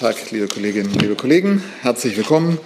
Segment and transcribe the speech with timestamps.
[0.00, 1.62] Tag, liebe Kolleginnen, liebe Kollegen.
[1.82, 2.56] Herzlich willkommen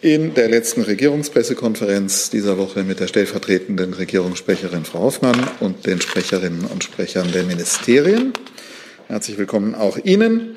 [0.00, 6.66] in der letzten Regierungspressekonferenz dieser Woche mit der stellvertretenden Regierungssprecherin Frau Hoffmann und den Sprecherinnen
[6.66, 8.32] und Sprechern der Ministerien.
[9.08, 10.54] Herzlich willkommen auch Ihnen.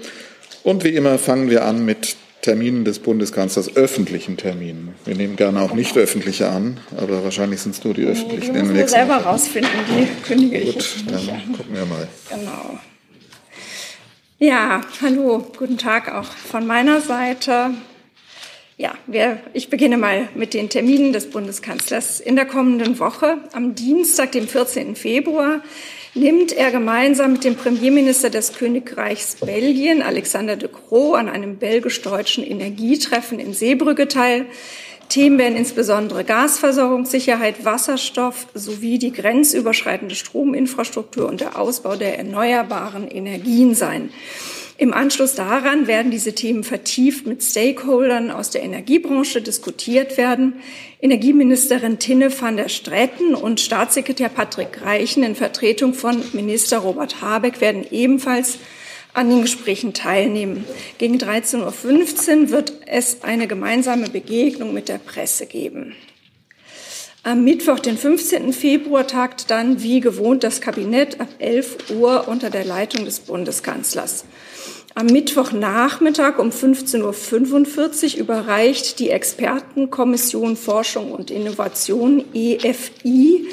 [0.61, 4.93] Und wie immer fangen wir an mit Terminen des Bundeskanzlers, öffentlichen Terminen.
[5.05, 8.53] Wir nehmen gerne auch nicht öffentliche an, aber wahrscheinlich sind es nur die öffentlichen.
[8.53, 12.07] Die müssen wir selber rausfinden, die kündige ich Gut, dann gucken wir mal.
[12.29, 12.79] Genau.
[14.43, 17.75] Ja, hallo, guten Tag auch von meiner Seite.
[18.75, 22.19] Ja, wir, ich beginne mal mit den Terminen des Bundeskanzlers.
[22.19, 24.95] In der kommenden Woche, am Dienstag, dem 14.
[24.95, 25.61] Februar,
[26.15, 32.43] nimmt er gemeinsam mit dem Premierminister des Königreichs Belgien, Alexander de Croo, an einem belgisch-deutschen
[32.43, 34.47] Energietreffen in Seebrügge teil.
[35.11, 43.75] Themen werden insbesondere Gasversorgungssicherheit, Wasserstoff sowie die grenzüberschreitende Strominfrastruktur und der Ausbau der erneuerbaren Energien
[43.75, 44.09] sein.
[44.77, 50.53] Im Anschluss daran werden diese Themen vertieft mit Stakeholdern aus der Energiebranche diskutiert werden.
[51.01, 57.59] Energieministerin Tinne van der Stretten und Staatssekretär Patrick Reichen in Vertretung von Minister Robert Habeck
[57.59, 58.59] werden ebenfalls
[59.13, 60.65] an den Gesprächen teilnehmen.
[60.97, 61.61] Gegen 13.15
[62.43, 65.95] Uhr wird es eine gemeinsame Begegnung mit der Presse geben.
[67.23, 68.51] Am Mittwoch, den 15.
[68.51, 74.25] Februar, tagt dann wie gewohnt das Kabinett ab 11 Uhr unter der Leitung des Bundeskanzlers.
[74.95, 83.47] Am Mittwochnachmittag um 15.45 Uhr überreicht die Expertenkommission Forschung und Innovation EFI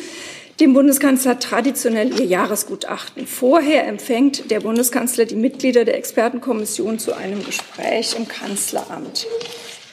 [0.61, 3.27] dem Bundeskanzler traditionell ihr Jahresgutachten.
[3.27, 9.27] Vorher empfängt der Bundeskanzler die Mitglieder der Expertenkommission zu einem Gespräch im Kanzleramt.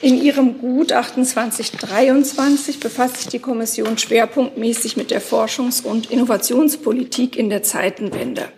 [0.02, 7.48] In ihrem Gutachten 2023 befasst sich die Kommission schwerpunktmäßig mit der Forschungs- und Innovationspolitik in
[7.48, 8.48] der Zeitenwende.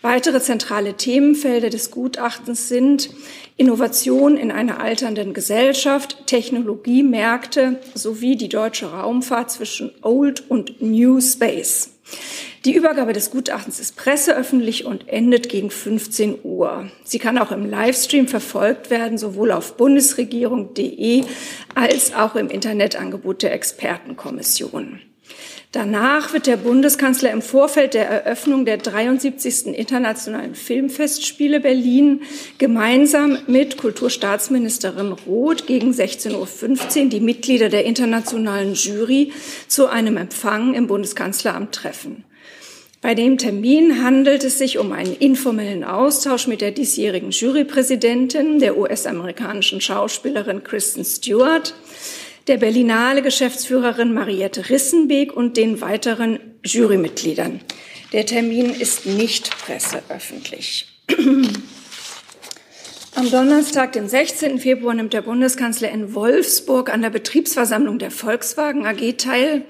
[0.00, 3.10] Weitere zentrale Themenfelder des Gutachtens sind
[3.56, 11.90] Innovation in einer alternden Gesellschaft, Technologiemärkte sowie die deutsche Raumfahrt zwischen Old und New Space.
[12.64, 16.90] Die Übergabe des Gutachtens ist presseöffentlich und endet gegen 15 Uhr.
[17.02, 21.24] Sie kann auch im Livestream verfolgt werden, sowohl auf bundesregierung.de
[21.74, 25.00] als auch im Internetangebot der Expertenkommission.
[25.72, 29.66] Danach wird der Bundeskanzler im Vorfeld der Eröffnung der 73.
[29.66, 32.22] Internationalen Filmfestspiele Berlin
[32.56, 39.32] gemeinsam mit Kulturstaatsministerin Roth gegen 16.15 Uhr die Mitglieder der internationalen Jury
[39.66, 42.24] zu einem Empfang im Bundeskanzleramt treffen.
[43.02, 48.76] Bei dem Termin handelt es sich um einen informellen Austausch mit der diesjährigen Jurypräsidentin, der
[48.76, 51.74] US-amerikanischen Schauspielerin Kristen Stewart,
[52.48, 57.60] der Berlinale Geschäftsführerin Mariette Rissenbeek und den weiteren Jurymitgliedern.
[58.12, 60.86] Der Termin ist nicht presseöffentlich.
[63.14, 64.58] Am Donnerstag, dem 16.
[64.58, 69.62] Februar, nimmt der Bundeskanzler in Wolfsburg an der Betriebsversammlung der Volkswagen AG teil.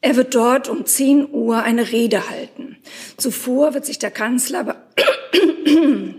[0.00, 2.78] Er wird dort um 10 Uhr eine Rede halten.
[3.16, 4.88] Zuvor wird sich der Kanzler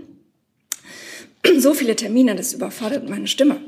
[1.58, 3.60] so viele Termine, das überfordert meine Stimme.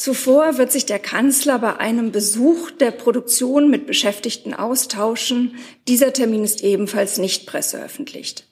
[0.00, 5.56] Zuvor wird sich der Kanzler bei einem Besuch der Produktion mit Beschäftigten austauschen.
[5.88, 8.46] Dieser Termin ist ebenfalls nicht presseöffentlicht.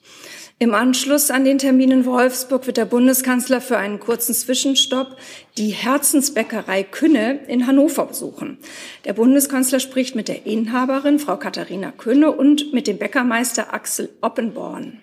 [0.59, 5.17] Im Anschluss an den Termin in Wolfsburg wird der Bundeskanzler für einen kurzen Zwischenstopp
[5.57, 8.59] die Herzensbäckerei Künne in Hannover besuchen.
[9.05, 14.99] Der Bundeskanzler spricht mit der Inhaberin, Frau Katharina Künne, und mit dem Bäckermeister Axel Oppenborn.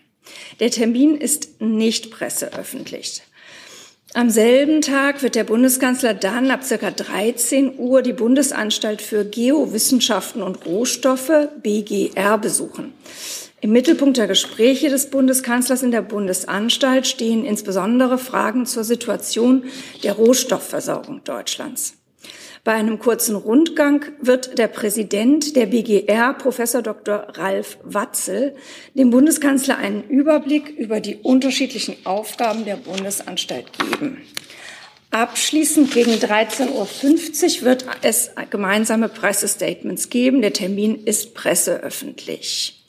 [0.60, 3.24] Der Termin ist nicht presseöffentlicht.
[4.16, 6.90] Am selben Tag wird der Bundeskanzler dann ab ca.
[6.90, 12.94] 13 Uhr die Bundesanstalt für Geowissenschaften und Rohstoffe BGR besuchen.
[13.60, 19.64] Im Mittelpunkt der Gespräche des Bundeskanzlers in der Bundesanstalt stehen insbesondere Fragen zur Situation
[20.02, 21.98] der Rohstoffversorgung Deutschlands.
[22.66, 27.28] Bei einem kurzen Rundgang wird der Präsident der BGR, Professor Dr.
[27.34, 28.56] Ralf Watzel,
[28.94, 34.20] dem Bundeskanzler einen Überblick über die unterschiedlichen Aufgaben der Bundesanstalt geben.
[35.12, 40.42] Abschließend gegen 13.50 Uhr wird es gemeinsame Pressestatements geben.
[40.42, 42.84] Der Termin ist presseöffentlich.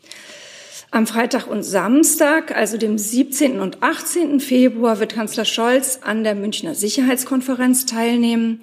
[0.90, 3.60] Am Freitag und Samstag, also dem 17.
[3.60, 4.40] und 18.
[4.40, 8.62] Februar, wird Kanzler Scholz an der Münchner Sicherheitskonferenz teilnehmen.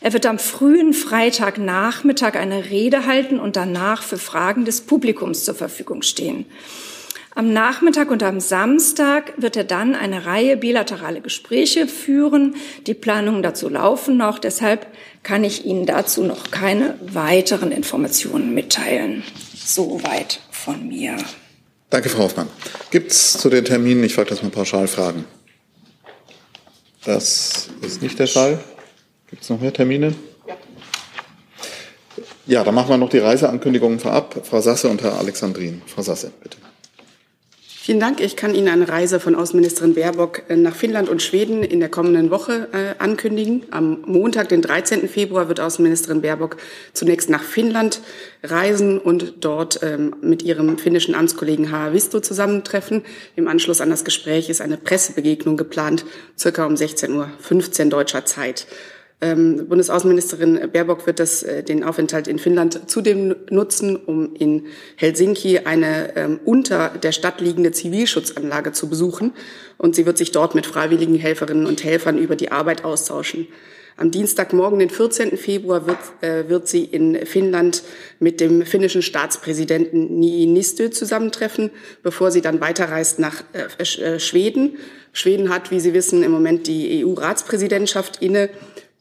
[0.00, 5.54] Er wird am frühen Freitagnachmittag eine Rede halten und danach für Fragen des Publikums zur
[5.54, 6.46] Verfügung stehen.
[7.34, 12.56] Am Nachmittag und am Samstag wird er dann eine Reihe bilaterale Gespräche führen.
[12.86, 14.38] Die Planungen dazu laufen noch.
[14.38, 14.86] Deshalb
[15.22, 19.22] kann ich Ihnen dazu noch keine weiteren Informationen mitteilen.
[19.54, 21.16] Soweit von mir.
[21.90, 22.48] Danke, Frau Hoffmann.
[22.90, 25.24] Gibt es zu den Terminen, ich frage das mal pauschal, Fragen?
[27.04, 28.62] Das ist nicht der Fall.
[29.30, 30.14] Gibt es noch mehr Termine?
[32.46, 34.46] Ja, dann machen wir noch die Reiseankündigungen vorab.
[34.46, 35.82] Frau Sasse und Herr Alexandrin.
[35.86, 36.58] Frau Sasse, bitte.
[37.88, 38.20] Vielen Dank.
[38.20, 41.88] Ich kann Ihnen eine Reise von Außenministerin Baerbock äh, nach Finnland und Schweden in der
[41.88, 43.62] kommenden Woche äh, ankündigen.
[43.70, 45.08] Am Montag, den 13.
[45.08, 46.58] Februar, wird Außenministerin Baerbock
[46.92, 48.02] zunächst nach Finnland
[48.42, 53.06] reisen und dort ähm, mit ihrem finnischen Amtskollegen Haavisto zusammentreffen.
[53.36, 56.04] Im Anschluss an das Gespräch ist eine Pressebegegnung geplant,
[56.38, 58.66] circa um 16.15 Uhr deutscher Zeit.
[59.20, 65.60] Ähm, Bundesaußenministerin Baerbock wird das, äh, den Aufenthalt in Finnland zudem nutzen, um in Helsinki
[65.60, 69.32] eine ähm, unter der Stadt liegende Zivilschutzanlage zu besuchen.
[69.76, 73.48] Und sie wird sich dort mit freiwilligen Helferinnen und Helfern über die Arbeit austauschen.
[73.98, 75.36] Am Dienstagmorgen, den 14.
[75.36, 77.82] Februar, wird, äh, wird sie in Finnland
[78.20, 81.72] mit dem finnischen Staatspräsidenten Niinistö zusammentreffen,
[82.04, 84.76] bevor sie dann weiterreist nach äh, äh, Schweden.
[85.12, 88.50] Schweden hat, wie Sie wissen, im Moment die EU-Ratspräsidentschaft inne.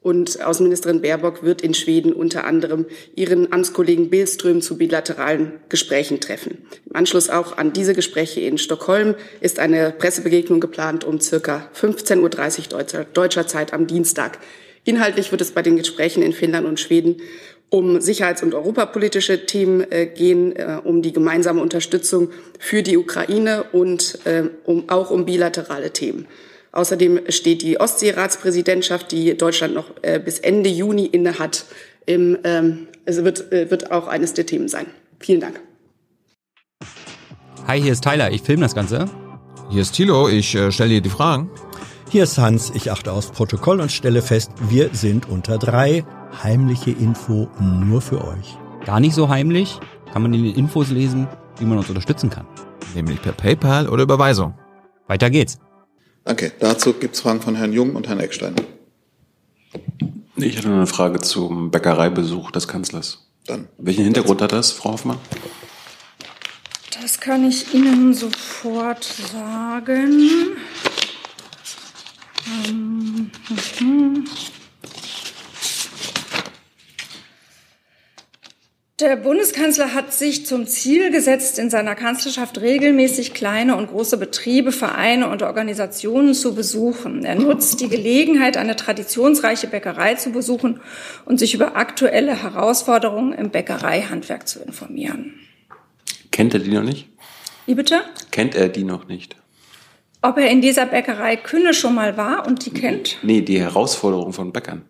[0.07, 2.85] Und Außenministerin Baerbock wird in Schweden unter anderem
[3.17, 6.59] ihren Amtskollegen Billström zu bilateralen Gesprächen treffen.
[6.85, 12.21] Im Anschluss auch an diese Gespräche in Stockholm ist eine Pressebegegnung geplant um circa 15.30
[12.21, 14.39] Uhr deutscher, deutscher Zeit am Dienstag.
[14.85, 17.17] Inhaltlich wird es bei den Gesprächen in Finnland und Schweden
[17.67, 23.65] um sicherheits- und europapolitische Themen äh, gehen, äh, um die gemeinsame Unterstützung für die Ukraine
[23.73, 26.27] und äh, um, auch um bilaterale Themen.
[26.77, 31.65] Außerdem steht die Ostseeratspräsidentschaft, die Deutschland noch äh, bis Ende Juni innehat,
[32.05, 34.85] im, ähm, es wird, äh, wird auch eines der Themen sein.
[35.19, 35.59] Vielen Dank.
[37.65, 39.05] Hi, hier ist Tyler, ich filme das Ganze.
[39.71, 41.49] Hier ist Thilo, ich äh, stelle dir die Fragen.
[42.11, 46.05] Hier ist Hans, ich achte aufs Protokoll und stelle fest, wir sind unter drei.
[46.43, 48.55] Heimliche Info nur für euch.
[48.85, 49.79] Gar nicht so heimlich,
[50.13, 51.27] kann man in den Infos lesen,
[51.57, 52.45] wie man uns unterstützen kann.
[52.93, 54.53] Nämlich per PayPal oder Überweisung.
[55.07, 55.57] Weiter geht's.
[56.27, 56.51] Danke.
[56.59, 58.53] Dazu gibt es Fragen von Herrn Jung und Herrn Eckstein.
[60.35, 63.29] Ich hatte eine Frage zum Bäckereibesuch des Kanzlers.
[63.45, 63.69] Dann.
[63.77, 65.19] Welchen Hintergrund hat das, Frau Hoffmann?
[67.01, 70.57] Das kann ich Ihnen sofort sagen.
[72.67, 73.31] Ähm,
[73.79, 74.25] mhm.
[78.99, 84.71] Der Bundeskanzler hat sich zum Ziel gesetzt, in seiner Kanzlerschaft regelmäßig kleine und große Betriebe,
[84.71, 87.23] Vereine und Organisationen zu besuchen.
[87.23, 90.79] Er nutzt die Gelegenheit, eine traditionsreiche Bäckerei zu besuchen
[91.25, 95.35] und sich über aktuelle Herausforderungen im Bäckereihandwerk zu informieren.
[96.31, 97.07] Kennt er die noch nicht?
[97.67, 98.01] Wie bitte?
[98.31, 99.35] Kennt er die noch nicht?
[100.23, 103.17] Ob er in dieser Bäckerei Künne schon mal war und die kennt?
[103.21, 104.85] Nee, die Herausforderung von Bäckern.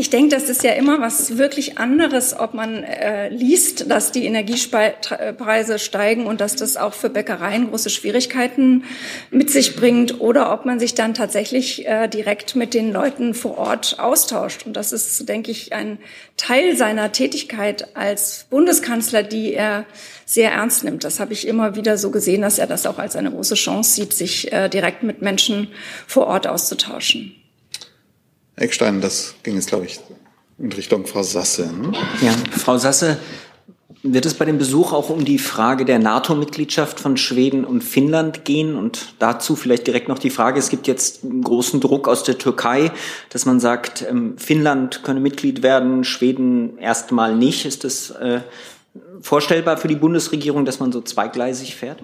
[0.00, 4.24] Ich denke, das ist ja immer was wirklich anderes, ob man äh, liest, dass die
[4.24, 8.84] Energiepreise steigen und dass das auch für Bäckereien große Schwierigkeiten
[9.30, 13.58] mit sich bringt oder ob man sich dann tatsächlich äh, direkt mit den Leuten vor
[13.58, 14.64] Ort austauscht.
[14.64, 15.98] Und das ist, denke ich, ein
[16.38, 19.84] Teil seiner Tätigkeit als Bundeskanzler, die er
[20.24, 21.04] sehr ernst nimmt.
[21.04, 23.96] Das habe ich immer wieder so gesehen, dass er das auch als eine große Chance
[23.96, 25.68] sieht, sich äh, direkt mit Menschen
[26.06, 27.39] vor Ort auszutauschen.
[28.60, 30.00] Eckstein, das ging jetzt, glaube ich,
[30.58, 31.68] in Richtung Frau Sasse.
[31.68, 31.94] Hm?
[32.20, 33.18] Ja, Frau Sasse,
[34.02, 38.44] wird es bei dem Besuch auch um die Frage der NATO-Mitgliedschaft von Schweden und Finnland
[38.44, 38.76] gehen?
[38.76, 42.92] Und dazu vielleicht direkt noch die Frage, es gibt jetzt großen Druck aus der Türkei,
[43.28, 47.66] dass man sagt, ähm, Finnland könne Mitglied werden, Schweden erstmal nicht.
[47.66, 48.40] Ist das äh,
[49.20, 52.02] vorstellbar für die Bundesregierung, dass man so zweigleisig fährt?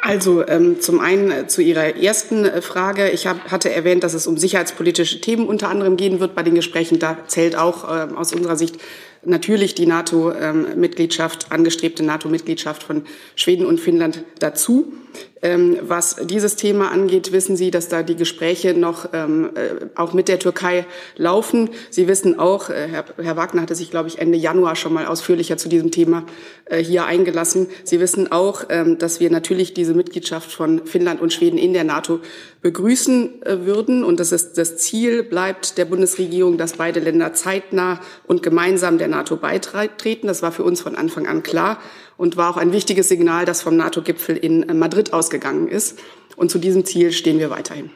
[0.00, 3.10] Also ähm, zum einen äh, zu Ihrer ersten äh, Frage.
[3.10, 6.54] Ich hab, hatte erwähnt, dass es um sicherheitspolitische Themen unter anderem gehen wird bei den
[6.54, 7.00] Gesprächen.
[7.00, 8.76] Da zählt auch äh, aus unserer Sicht
[9.24, 14.92] natürlich die NATO-Mitgliedschaft, angestrebte NATO-Mitgliedschaft von Schweden und Finnland dazu.
[15.40, 20.12] Ähm, was dieses Thema angeht, wissen Sie, dass da die Gespräche noch ähm, äh, auch
[20.12, 20.84] mit der Türkei
[21.16, 21.70] laufen.
[21.90, 25.56] Sie wissen auch, äh, Herr, Wagner hatte sich, glaube ich, Ende Januar schon mal ausführlicher
[25.56, 26.24] zu diesem Thema
[26.64, 27.68] äh, hier eingelassen.
[27.84, 31.84] Sie wissen auch, ähm, dass wir natürlich diese Mitgliedschaft von Finnland und Schweden in der
[31.84, 32.18] NATO
[32.60, 34.02] begrüßen würden.
[34.02, 39.07] Und dass es das Ziel bleibt der Bundesregierung, dass beide Länder zeitnah und gemeinsam der
[39.08, 40.26] NATO beitreten.
[40.26, 41.78] Das war für uns von Anfang an klar
[42.16, 45.98] und war auch ein wichtiges Signal, das vom NATO-Gipfel in Madrid ausgegangen ist.
[46.36, 47.90] Und zu diesem Ziel stehen wir weiterhin.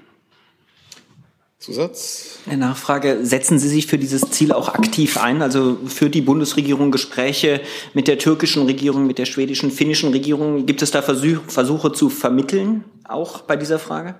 [1.62, 2.40] Zusatz?
[2.46, 3.20] Eine Nachfrage.
[3.22, 5.42] Setzen Sie sich für dieses Ziel auch aktiv ein?
[5.42, 7.60] Also für die Bundesregierung Gespräche
[7.94, 10.66] mit der türkischen Regierung, mit der schwedischen, finnischen Regierung?
[10.66, 14.16] Gibt es da Versuche zu vermitteln, auch bei dieser Frage?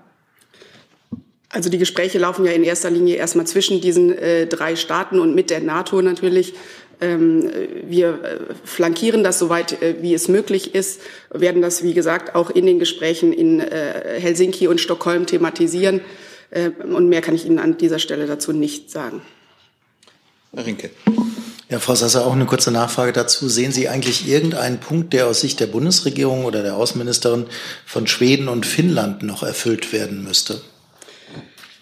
[1.49, 5.35] Also die Gespräche laufen ja in erster Linie erstmal zwischen diesen äh, drei Staaten und
[5.35, 6.55] mit der NATO natürlich.
[7.03, 7.51] Ähm,
[7.85, 12.49] wir äh, flankieren das soweit, äh, wie es möglich ist, werden das, wie gesagt, auch
[12.49, 16.01] in den Gesprächen in äh, Helsinki und Stockholm thematisieren.
[16.51, 19.21] Äh, und mehr kann ich Ihnen an dieser Stelle dazu nicht sagen.
[20.55, 20.91] Herr Rinke.
[21.69, 23.49] Ja, Frau Sasser, auch eine kurze Nachfrage dazu.
[23.49, 27.47] Sehen Sie eigentlich irgendeinen Punkt, der aus Sicht der Bundesregierung oder der Außenministerin
[27.85, 30.61] von Schweden und Finnland noch erfüllt werden müsste?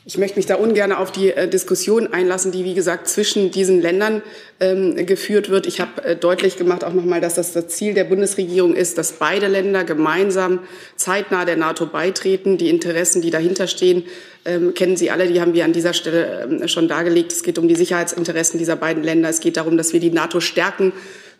[0.07, 3.83] Ich möchte mich da ungern auf die äh, Diskussion einlassen, die, wie gesagt, zwischen diesen
[3.83, 4.23] Ländern
[4.59, 5.67] ähm, geführt wird.
[5.67, 9.13] Ich habe äh, deutlich gemacht auch nochmal, dass das das Ziel der Bundesregierung ist, dass
[9.13, 10.61] beide Länder gemeinsam
[10.97, 12.57] zeitnah der NATO beitreten.
[12.57, 14.05] Die Interessen, die dahinter stehen,
[14.47, 17.33] ähm, kennen Sie alle, die haben wir an dieser Stelle ähm, schon dargelegt.
[17.33, 19.29] Es geht um die Sicherheitsinteressen dieser beiden Länder.
[19.29, 20.95] Es geht darum, dass wir die NATO stärken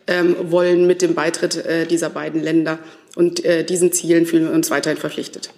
[0.05, 2.77] ähm, wollen mit dem Beitritt äh, dieser beiden Länder.
[3.15, 5.49] Und äh, diesen Zielen fühlen wir uns weiterhin verpflichtet.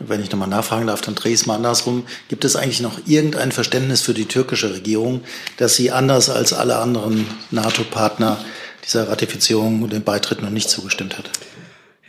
[0.00, 2.06] Wenn ich nochmal nachfragen darf, dann drehe ich es mal andersrum.
[2.28, 5.22] Gibt es eigentlich noch irgendein Verständnis für die türkische Regierung,
[5.56, 8.38] dass sie anders als alle anderen NATO-Partner
[8.84, 11.30] dieser Ratifizierung und dem Beitritt noch nicht zugestimmt hat?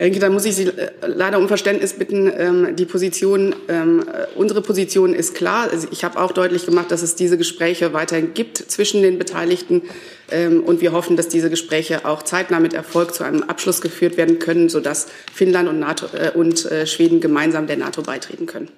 [0.00, 2.32] Herr Rinke, da muss ich Sie äh, leider um Verständnis bitten.
[2.34, 4.02] Ähm, die Position, ähm,
[4.34, 5.68] unsere Position ist klar.
[5.70, 9.82] Also ich habe auch deutlich gemacht, dass es diese Gespräche weiterhin gibt zwischen den Beteiligten.
[10.30, 14.16] Ähm, und wir hoffen, dass diese Gespräche auch zeitnah mit Erfolg zu einem Abschluss geführt
[14.16, 18.70] werden können, sodass Finnland und, NATO, äh, und äh, Schweden gemeinsam der NATO beitreten können.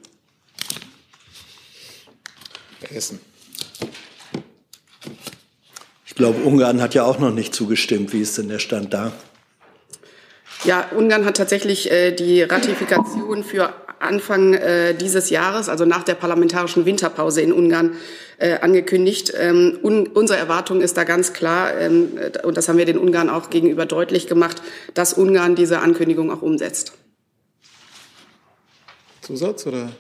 [2.81, 3.21] Herr Hessen.
[6.07, 8.13] Ich glaube, Ungarn hat ja auch noch nicht zugestimmt.
[8.13, 9.13] Wie ist denn der Stand da?
[10.65, 16.15] Ja, Ungarn hat tatsächlich äh, die Ratifikation für Anfang äh, dieses Jahres, also nach der
[16.15, 17.97] parlamentarischen Winterpause in Ungarn,
[18.39, 19.33] äh, angekündigt.
[19.37, 23.29] Ähm, un unsere Erwartung ist da ganz klar, ähm, und das haben wir den Ungarn
[23.29, 24.63] auch gegenüber deutlich gemacht,
[24.95, 26.93] dass Ungarn diese Ankündigung auch umsetzt.
[29.21, 29.91] Zusatz oder?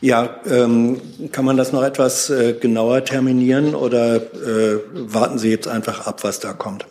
[0.00, 1.00] Ja, ähm,
[1.32, 6.22] kann man das noch etwas äh, genauer terminieren oder äh, warten Sie jetzt einfach ab,
[6.22, 6.86] was da kommt?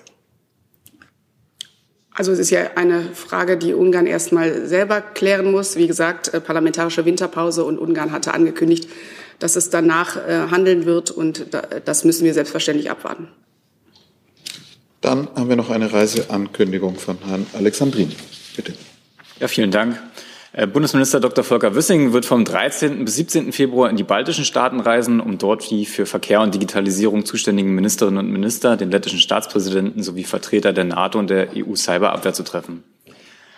[2.17, 5.75] Also es ist ja eine Frage, die Ungarn erstmal selber klären muss.
[5.75, 8.89] Wie gesagt, äh, parlamentarische Winterpause und Ungarn hatte angekündigt,
[9.39, 11.47] dass es danach äh, handeln wird und
[11.83, 13.27] das müssen wir selbstverständlich abwarten.
[15.01, 18.11] Dann haben wir noch eine Reiseankündigung von Herrn Alexandrin.
[18.55, 18.73] Bitte.
[19.39, 20.01] Ja, vielen Dank.
[20.57, 21.43] Äh, Bundesminister Dr.
[21.43, 23.03] Volker Wissing wird vom 13.
[23.03, 23.51] bis 17.
[23.51, 28.19] Februar in die baltischen Staaten reisen, um dort die für Verkehr und Digitalisierung zuständigen Ministerinnen
[28.19, 32.85] und Minister, den lettischen Staatspräsidenten sowie Vertreter der NATO und der EU-Cyberabwehr zu treffen.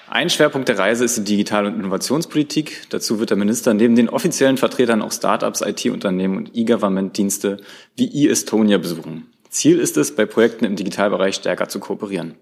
[0.10, 2.88] Ein Schwerpunkt der Reise ist die Digital- und Innovationspolitik.
[2.90, 7.58] Dazu wird der Minister neben den offiziellen Vertretern auch Start-ups, IT-Unternehmen und E-Government-Dienste
[7.96, 9.28] wie e-Estonia besuchen.
[9.50, 12.34] Ziel ist es, bei Projekten im Digitalbereich stärker zu kooperieren.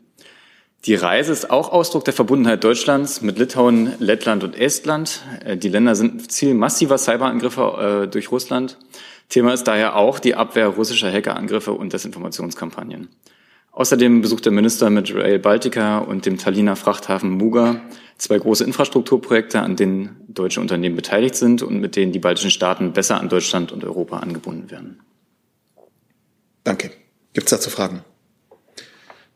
[0.85, 5.23] Die Reise ist auch Ausdruck der Verbundenheit Deutschlands mit Litauen, Lettland und Estland.
[5.43, 8.77] Äh, die Länder sind Ziel massiver Cyberangriffe äh, durch Russland.
[9.27, 13.09] Thema ist daher auch die Abwehr russischer Hackerangriffe und Desinformationskampagnen.
[13.71, 17.81] Außerdem besucht der Minister mit Rail Baltica und dem Talliner Frachthafen Muga
[18.17, 22.93] zwei große Infrastrukturprojekte, an denen deutsche Unternehmen beteiligt sind und mit denen die baltischen Staaten
[22.93, 25.01] besser an Deutschland und Europa angebunden werden.
[26.63, 26.91] Danke.
[27.33, 28.03] Gibt es dazu Fragen?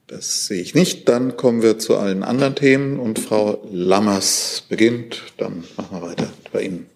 [0.09, 1.07] Das sehe ich nicht.
[1.07, 5.21] Dann kommen wir zu allen anderen Themen und Frau Lammers beginnt.
[5.37, 6.89] Dann machen wir weiter bei Ihnen.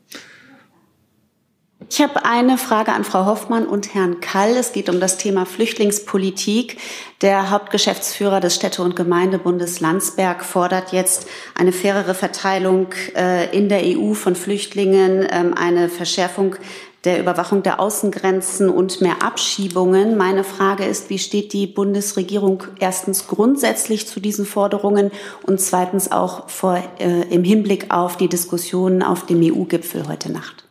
[1.92, 4.58] Ich habe eine Frage an Frau Hoffmann und Herrn Kall.
[4.58, 6.78] Es geht um das Thema Flüchtlingspolitik.
[7.22, 13.82] Der Hauptgeschäftsführer des Städte- und Gemeindebundes Landsberg fordert jetzt eine fairere Verteilung äh, in der
[13.84, 16.56] EU von Flüchtlingen, ähm, eine Verschärfung
[17.04, 20.18] der Überwachung der Außengrenzen und mehr Abschiebungen.
[20.18, 25.12] Meine Frage ist, wie steht die Bundesregierung erstens grundsätzlich zu diesen Forderungen
[25.44, 30.64] und zweitens auch vor, äh, im Hinblick auf die Diskussionen auf dem EU-Gipfel heute Nacht?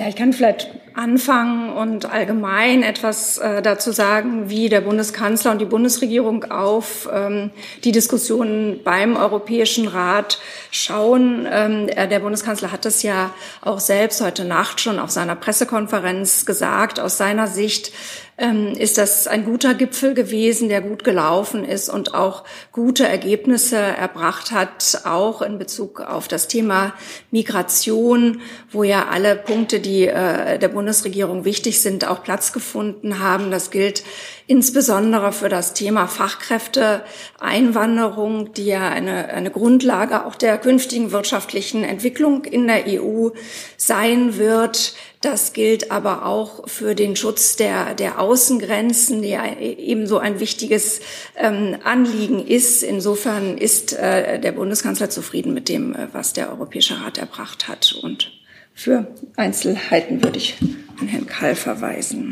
[0.00, 5.58] Ja, ich kann vielleicht anfangen und allgemein etwas äh, dazu sagen, wie der Bundeskanzler und
[5.58, 7.50] die Bundesregierung auf ähm,
[7.84, 10.40] die Diskussionen beim Europäischen Rat
[10.70, 11.46] schauen.
[11.50, 16.98] Ähm, der Bundeskanzler hat es ja auch selbst heute Nacht schon auf seiner Pressekonferenz gesagt.
[16.98, 17.92] Aus seiner Sicht
[18.40, 24.50] ist das ein guter Gipfel gewesen, der gut gelaufen ist und auch gute Ergebnisse erbracht
[24.50, 26.94] hat, auch in Bezug auf das Thema
[27.30, 33.50] Migration, wo ja alle Punkte, die äh, der Bundesregierung wichtig sind, auch Platz gefunden haben.
[33.50, 34.04] Das gilt
[34.46, 42.46] insbesondere für das Thema Fachkräfteeinwanderung, die ja eine, eine Grundlage auch der künftigen wirtschaftlichen Entwicklung
[42.46, 43.28] in der EU
[43.76, 44.94] sein wird.
[45.22, 51.00] Das gilt aber auch für den Schutz der, der Außengrenzen, der ebenso ein wichtiges
[51.36, 52.82] ähm, Anliegen ist.
[52.82, 57.94] Insofern ist äh, der Bundeskanzler zufrieden mit dem, äh, was der Europäische Rat erbracht hat.
[58.02, 58.32] Und
[58.72, 60.56] für Einzelheiten würde ich
[60.98, 62.30] an Herrn Kall verweisen.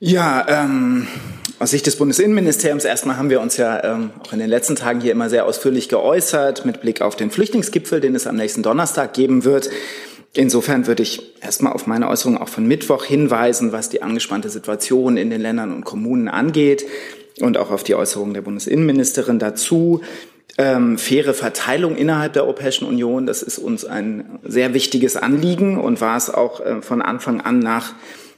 [0.00, 1.06] Ja, ähm,
[1.60, 5.00] aus Sicht des Bundesinnenministeriums erstmal haben wir uns ja ähm, auch in den letzten Tagen
[5.00, 9.14] hier immer sehr ausführlich geäußert mit Blick auf den Flüchtlingsgipfel, den es am nächsten Donnerstag
[9.14, 9.70] geben wird.
[10.36, 15.16] Insofern würde ich erstmal auf meine Äußerung auch von Mittwoch hinweisen, was die angespannte Situation
[15.16, 16.84] in den Ländern und Kommunen angeht
[17.40, 20.00] und auch auf die Äußerungen der Bundesinnenministerin dazu.
[20.56, 26.00] Ähm, faire Verteilung innerhalb der Europäischen Union, das ist uns ein sehr wichtiges Anliegen und
[26.00, 27.94] war es auch äh, von Anfang an nach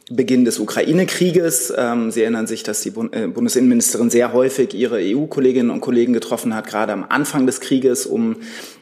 [0.08, 1.72] Beginn des Ukraine-Krieges.
[1.76, 6.54] Ähm, Sie erinnern sich, dass die äh, Bundesinnenministerin sehr häufig ihre EU-Kolleginnen und Kollegen getroffen
[6.54, 8.36] hat, gerade am Anfang des Krieges, um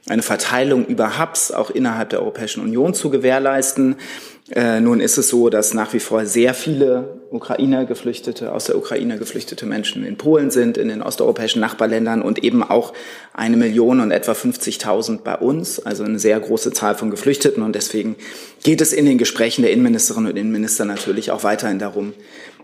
[0.07, 3.97] eine Verteilung über Hubs auch innerhalb der Europäischen Union zu gewährleisten.
[4.55, 8.79] Äh, nun ist es so, dass nach wie vor sehr viele Ukrainer geflüchtete, aus der
[8.79, 12.93] Ukraine geflüchtete Menschen in Polen sind, in den osteuropäischen Nachbarländern und eben auch
[13.33, 17.65] eine Million und etwa 50.000 bei uns, also eine sehr große Zahl von Geflüchteten.
[17.65, 18.15] Und deswegen
[18.63, 22.13] geht es in den Gesprächen der Innenministerinnen und Innenminister natürlich auch weiterhin darum,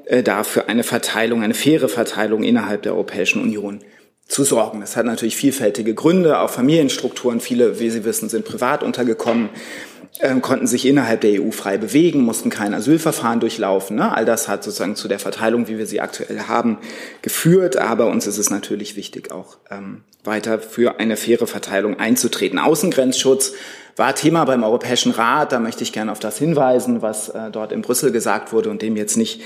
[0.04, 3.80] äh, dafür eine Verteilung, eine faire Verteilung innerhalb der Europäischen Union
[4.28, 4.80] zu sorgen.
[4.80, 7.40] Das hat natürlich vielfältige Gründe, auch Familienstrukturen.
[7.40, 9.48] Viele, wie Sie wissen, sind privat untergekommen
[10.42, 13.96] konnten sich innerhalb der EU frei bewegen, mussten kein Asylverfahren durchlaufen.
[13.96, 14.14] Ne?
[14.14, 16.78] All das hat sozusagen zu der Verteilung, wie wir sie aktuell haben,
[17.22, 17.76] geführt.
[17.76, 22.58] Aber uns ist es natürlich wichtig, auch ähm, weiter für eine faire Verteilung einzutreten.
[22.58, 23.52] Außengrenzschutz
[23.96, 25.52] war Thema beim Europäischen Rat.
[25.52, 28.82] Da möchte ich gerne auf das hinweisen, was äh, dort in Brüssel gesagt wurde und
[28.82, 29.40] dem jetzt nicht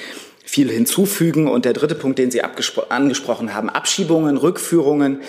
[0.45, 1.49] viel hinzufügen.
[1.49, 5.23] Und der dritte Punkt, den Sie angesprochen haben, Abschiebungen, Rückführungen.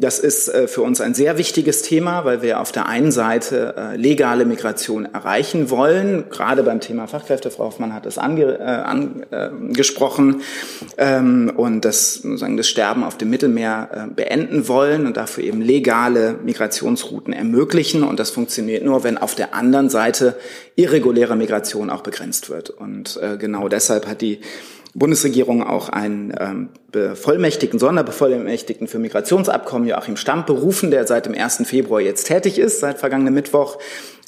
[0.00, 3.74] Das ist äh, für uns ein sehr wichtiges Thema, weil wir auf der einen Seite
[3.76, 6.24] äh, legale Migration erreichen wollen.
[6.30, 10.40] Gerade beim Thema Fachkräfte, Frau Hoffmann hat es ange, äh, angesprochen,
[10.96, 15.60] ähm, und das, sozusagen das Sterben auf dem Mittelmeer äh, beenden wollen und dafür eben
[15.60, 18.02] legale Migrationsrouten ermöglichen.
[18.02, 20.34] Und das funktioniert nur, wenn auf der anderen Seite
[20.76, 22.70] irreguläre Migration auch begrenzt wird.
[22.70, 24.40] Und äh, genau deshalb hat die
[24.94, 31.62] Bundesregierung auch einen ähm, Bevollmächtigten, Sonderbevollmächtigten für Migrationsabkommen Joachim Stamp berufen, der seit dem 1.
[31.64, 33.78] Februar jetzt tätig ist, seit vergangenem Mittwoch,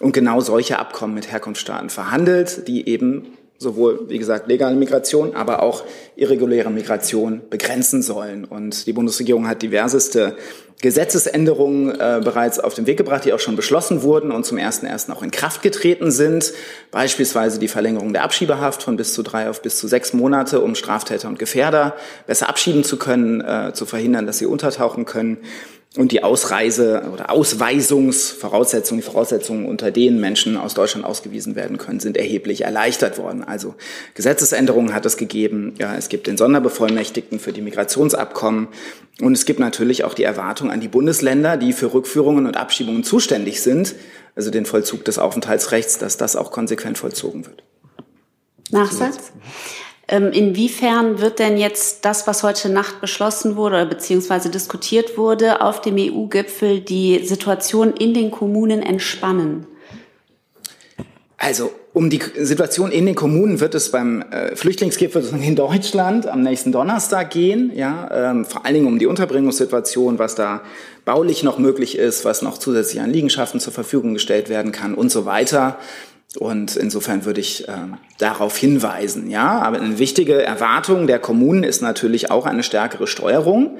[0.00, 5.62] und genau solche Abkommen mit Herkunftsstaaten verhandelt, die eben sowohl, wie gesagt, legale Migration, aber
[5.62, 5.84] auch
[6.16, 8.44] irreguläre Migration begrenzen sollen.
[8.44, 10.36] Und die Bundesregierung hat diverseste
[10.80, 15.12] Gesetzesänderungen äh, bereits auf den Weg gebracht, die auch schon beschlossen wurden und zum 1.1.
[15.12, 16.52] auch in Kraft getreten sind.
[16.90, 20.74] Beispielsweise die Verlängerung der Abschiebehaft von bis zu drei auf bis zu sechs Monate, um
[20.74, 21.94] Straftäter und Gefährder
[22.26, 25.38] besser abschieben zu können, äh, zu verhindern, dass sie untertauchen können
[25.96, 32.00] und die Ausreise oder Ausweisungsvoraussetzungen, die Voraussetzungen, unter denen Menschen aus Deutschland ausgewiesen werden können,
[32.00, 33.44] sind erheblich erleichtert worden.
[33.44, 33.74] Also
[34.14, 35.74] Gesetzesänderungen hat es gegeben.
[35.78, 38.68] Ja, es gibt den Sonderbevollmächtigten für die Migrationsabkommen.
[39.20, 43.04] Und es gibt natürlich auch die Erwartung an die Bundesländer, die für Rückführungen und Abschiebungen
[43.04, 43.94] zuständig sind,
[44.34, 47.62] also den Vollzug des Aufenthaltsrechts, dass das auch konsequent vollzogen wird.
[48.70, 49.32] Nachsatz?
[50.08, 55.60] Ähm, inwiefern wird denn jetzt das, was heute Nacht beschlossen wurde oder beziehungsweise diskutiert wurde,
[55.60, 59.66] auf dem EU-Gipfel die Situation in den Kommunen entspannen?
[61.38, 66.42] Also um die Situation in den Kommunen wird es beim äh, Flüchtlingsgipfel in Deutschland am
[66.42, 67.72] nächsten Donnerstag gehen.
[67.74, 70.62] Ja, ähm, vor allen Dingen um die Unterbringungssituation, was da
[71.04, 75.10] baulich noch möglich ist, was noch zusätzlich an Liegenschaften zur Verfügung gestellt werden kann und
[75.10, 75.78] so weiter.
[76.38, 77.72] Und insofern würde ich äh,
[78.18, 79.30] darauf hinweisen.
[79.30, 83.78] Ja, aber eine wichtige Erwartung der Kommunen ist natürlich auch eine stärkere Steuerung.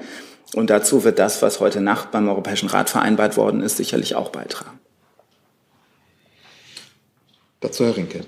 [0.53, 4.29] Und dazu wird das, was heute Nacht beim Europäischen Rat vereinbart worden ist, sicherlich auch
[4.29, 4.79] beitragen.
[7.59, 8.25] Dazu Herr Rinke.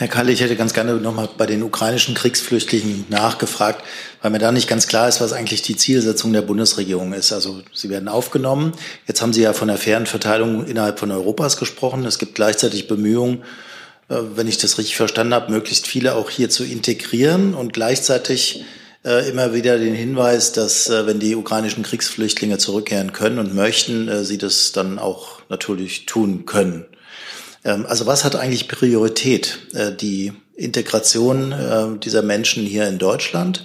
[0.00, 3.84] Herr Kalle, ich hätte ganz gerne nochmal bei den ukrainischen Kriegsflüchtlingen nachgefragt,
[4.22, 7.32] weil mir da nicht ganz klar ist, was eigentlich die Zielsetzung der Bundesregierung ist.
[7.32, 8.74] Also sie werden aufgenommen.
[9.08, 12.04] Jetzt haben Sie ja von der fairen Verteilung innerhalb von Europas gesprochen.
[12.04, 13.42] Es gibt gleichzeitig Bemühungen,
[14.08, 18.62] äh, wenn ich das richtig verstanden habe, möglichst viele auch hier zu integrieren und gleichzeitig
[19.04, 24.24] äh, immer wieder den Hinweis, dass äh, wenn die ukrainischen Kriegsflüchtlinge zurückkehren können und möchten,
[24.24, 26.86] sie das dann auch natürlich tun können.
[27.68, 29.58] Ähm, also was hat eigentlich Priorität?
[29.74, 33.64] Äh, die Integration äh, dieser Menschen hier in Deutschland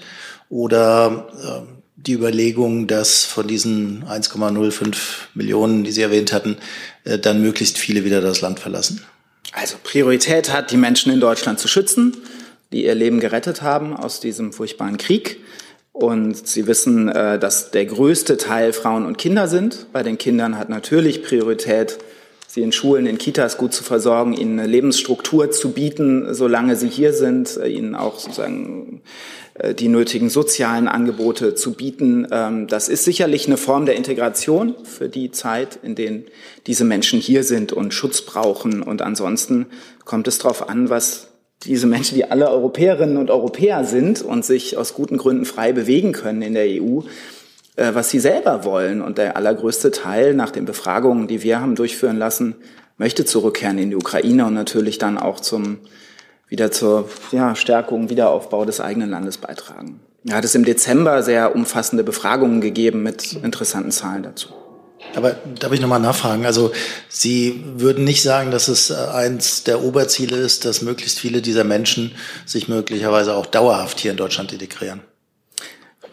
[0.49, 4.95] oder ähm, die Überlegung, dass von diesen 1,05
[5.33, 6.57] Millionen, die Sie erwähnt hatten,
[7.05, 9.01] äh, dann möglichst viele wieder das Land verlassen?
[9.53, 12.17] Also Priorität hat, die Menschen in Deutschland zu schützen,
[12.71, 15.39] die ihr Leben gerettet haben aus diesem furchtbaren Krieg.
[15.91, 19.85] Und Sie wissen, dass der größte Teil Frauen und Kinder sind.
[19.93, 21.99] Bei den Kindern hat natürlich Priorität
[22.53, 26.87] sie in Schulen, in Kitas gut zu versorgen, ihnen eine Lebensstruktur zu bieten, solange sie
[26.87, 29.01] hier sind, äh, ihnen auch sozusagen
[29.55, 32.27] äh, die nötigen sozialen Angebote zu bieten.
[32.31, 36.25] Ähm, das ist sicherlich eine Form der Integration für die Zeit, in denen
[36.67, 38.83] diese Menschen hier sind und Schutz brauchen.
[38.83, 39.65] Und ansonsten
[40.05, 41.29] kommt es darauf an, was
[41.63, 46.11] diese Menschen, die alle Europäerinnen und Europäer sind und sich aus guten Gründen frei bewegen
[46.11, 46.99] können in der EU,
[47.75, 49.01] was sie selber wollen.
[49.01, 52.55] Und der allergrößte Teil nach den Befragungen, die wir haben durchführen lassen,
[52.97, 55.79] möchte zurückkehren in die Ukraine und natürlich dann auch zum
[56.47, 59.99] wieder zur ja, Stärkung, Wiederaufbau des eigenen Landes beitragen.
[60.27, 64.49] Er hat es im Dezember sehr umfassende Befragungen gegeben mit interessanten Zahlen dazu.
[65.15, 66.45] Aber darf ich nochmal nachfragen?
[66.45, 66.71] Also
[67.09, 71.63] Sie würden nicht sagen, dass es äh, eins der Oberziele ist, dass möglichst viele dieser
[71.63, 72.13] Menschen
[72.45, 75.01] sich möglicherweise auch dauerhaft hier in Deutschland integrieren?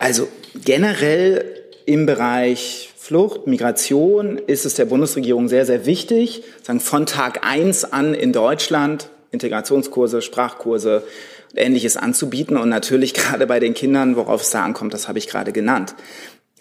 [0.00, 0.28] Also
[0.64, 1.44] generell
[1.84, 7.84] im Bereich Flucht, Migration ist es der Bundesregierung sehr, sehr wichtig, sagen von Tag eins
[7.84, 11.04] an in Deutschland Integrationskurse, Sprachkurse
[11.50, 12.56] und Ähnliches anzubieten.
[12.56, 15.94] Und natürlich gerade bei den Kindern, worauf es da ankommt, das habe ich gerade genannt.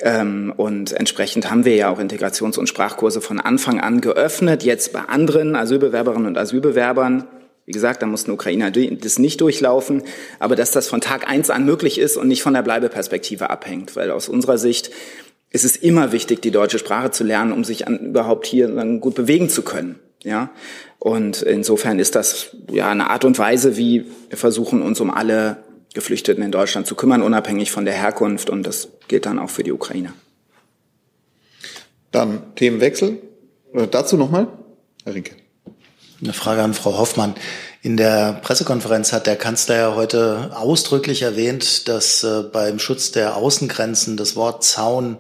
[0.02, 4.64] Ähm, und entsprechend haben wir ja auch Integrations- und Sprachkurse von Anfang an geöffnet.
[4.64, 7.26] Jetzt bei anderen Asylbewerberinnen und Asylbewerbern
[7.70, 10.02] wie gesagt, da mussten Ukrainer das nicht durchlaufen,
[10.40, 13.96] aber dass das von Tag eins an möglich ist und nicht von der Bleibeperspektive abhängt,
[13.96, 14.90] weil aus unserer Sicht
[15.52, 19.00] ist es immer wichtig, die deutsche Sprache zu lernen, um sich an, überhaupt hier dann
[19.00, 20.00] gut bewegen zu können.
[20.24, 20.50] Ja,
[20.98, 25.58] und insofern ist das ja eine Art und Weise, wie wir versuchen, uns um alle
[25.94, 28.50] Geflüchteten in Deutschland zu kümmern, unabhängig von der Herkunft.
[28.50, 30.14] Und das gilt dann auch für die Ukraine.
[32.10, 33.20] Dann Themenwechsel.
[33.74, 34.48] Äh, dazu nochmal,
[35.04, 35.36] Herr Rinke.
[36.22, 37.34] Eine Frage an Frau Hoffmann.
[37.82, 43.38] In der Pressekonferenz hat der Kanzler ja heute ausdrücklich erwähnt, dass äh, beim Schutz der
[43.38, 45.16] Außengrenzen das Wort Zaun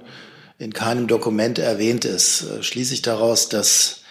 [0.58, 2.44] in keinem Dokument erwähnt ist.
[2.44, 4.02] Äh, schließe ich daraus, dass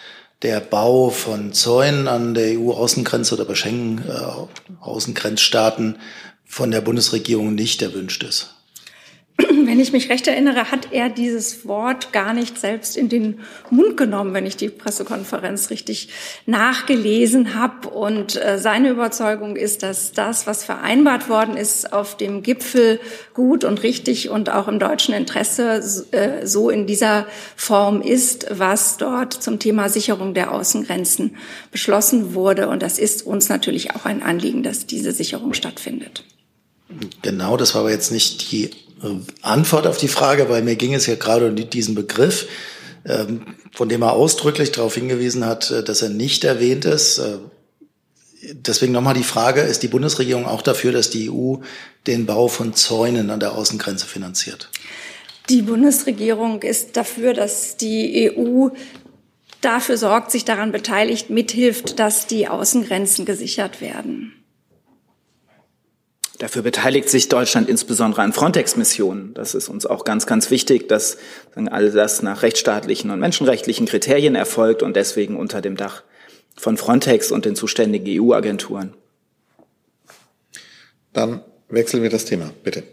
[0.41, 5.99] der Bau von Zäunen an der EU-Außengrenze oder bei Schengen-Außengrenzstaaten äh,
[6.43, 8.55] von der Bundesregierung nicht erwünscht ist.
[9.65, 13.95] Wenn ich mich recht erinnere, hat er dieses Wort gar nicht selbst in den Mund
[13.95, 16.09] genommen, wenn ich die Pressekonferenz richtig
[16.45, 17.89] nachgelesen habe.
[17.89, 22.99] Und äh, seine Überzeugung ist, dass das, was vereinbart worden ist, auf dem Gipfel
[23.33, 27.25] gut und richtig und auch im deutschen Interesse äh, so in dieser
[27.55, 31.37] Form ist, was dort zum Thema Sicherung der Außengrenzen
[31.71, 32.67] beschlossen wurde.
[32.67, 36.23] Und das ist uns natürlich auch ein Anliegen, dass diese Sicherung stattfindet.
[37.21, 38.71] Genau, das war aber jetzt nicht die
[39.41, 42.47] Antwort auf die Frage, weil mir ging es ja gerade um diesen Begriff,
[43.05, 43.41] ähm,
[43.73, 47.19] von dem er ausdrücklich darauf hingewiesen hat, äh, dass er nicht erwähnt ist.
[47.19, 47.37] Äh,
[48.51, 51.57] deswegen nochmal die Frage, ist die Bundesregierung auch dafür, dass die EU
[52.07, 54.69] den Bau von Zäunen an der Außengrenze finanziert?
[55.49, 58.69] Die Bundesregierung ist dafür, dass die EU
[59.61, 64.33] dafür sorgt, sich daran beteiligt, mithilft, dass die Außengrenzen gesichert werden.
[66.39, 69.33] Dafür beteiligt sich Deutschland insbesondere an Frontex-Missionen.
[69.33, 71.17] Das ist uns auch ganz, ganz wichtig, dass
[71.53, 76.01] all das nach rechtsstaatlichen und menschenrechtlichen Kriterien erfolgt und deswegen unter dem Dach
[76.55, 78.93] von Frontex und den zuständigen EU-Agenturen.
[81.11, 82.83] Dann wechseln wir das Thema, bitte.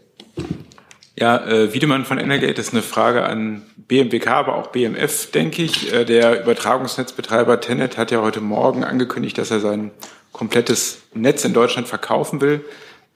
[1.17, 5.93] Ja, äh, Wiedemann von Energate ist eine Frage an BMWK, aber auch BMF, denke ich.
[5.93, 9.93] Äh, der Übertragungsnetzbetreiber Tenet hat ja heute Morgen angekündigt, dass er sein
[10.33, 12.65] komplettes Netz in Deutschland verkaufen will.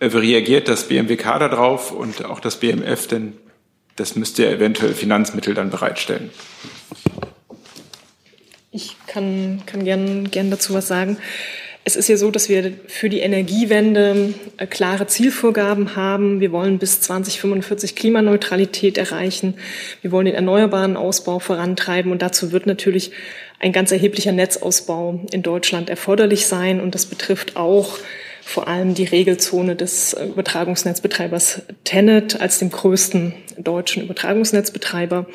[0.00, 3.34] Äh, wie reagiert das BMWK darauf und auch das BMF, denn
[3.96, 6.30] das müsste ja eventuell Finanzmittel dann bereitstellen.
[8.72, 11.18] Ich kann, kann gern, gern dazu was sagen.
[11.82, 16.40] Es ist ja so, dass wir für die Energiewende äh, klare Zielvorgaben haben.
[16.40, 19.54] Wir wollen bis 2045 Klimaneutralität erreichen.
[20.02, 22.12] Wir wollen den erneuerbaren Ausbau vorantreiben.
[22.12, 23.12] Und dazu wird natürlich
[23.58, 26.80] ein ganz erheblicher Netzausbau in Deutschland erforderlich sein.
[26.80, 27.98] Und das betrifft auch
[28.50, 35.26] vor allem die Regelzone des Übertragungsnetzbetreibers Tenet als dem größten deutschen Übertragungsnetzbetreiber.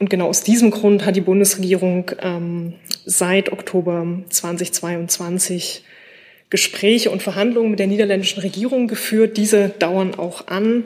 [0.00, 5.84] Und genau aus diesem Grund hat die Bundesregierung ähm, seit Oktober 2022
[6.50, 9.36] Gespräche und Verhandlungen mit der niederländischen Regierung geführt.
[9.36, 10.82] Diese dauern auch an.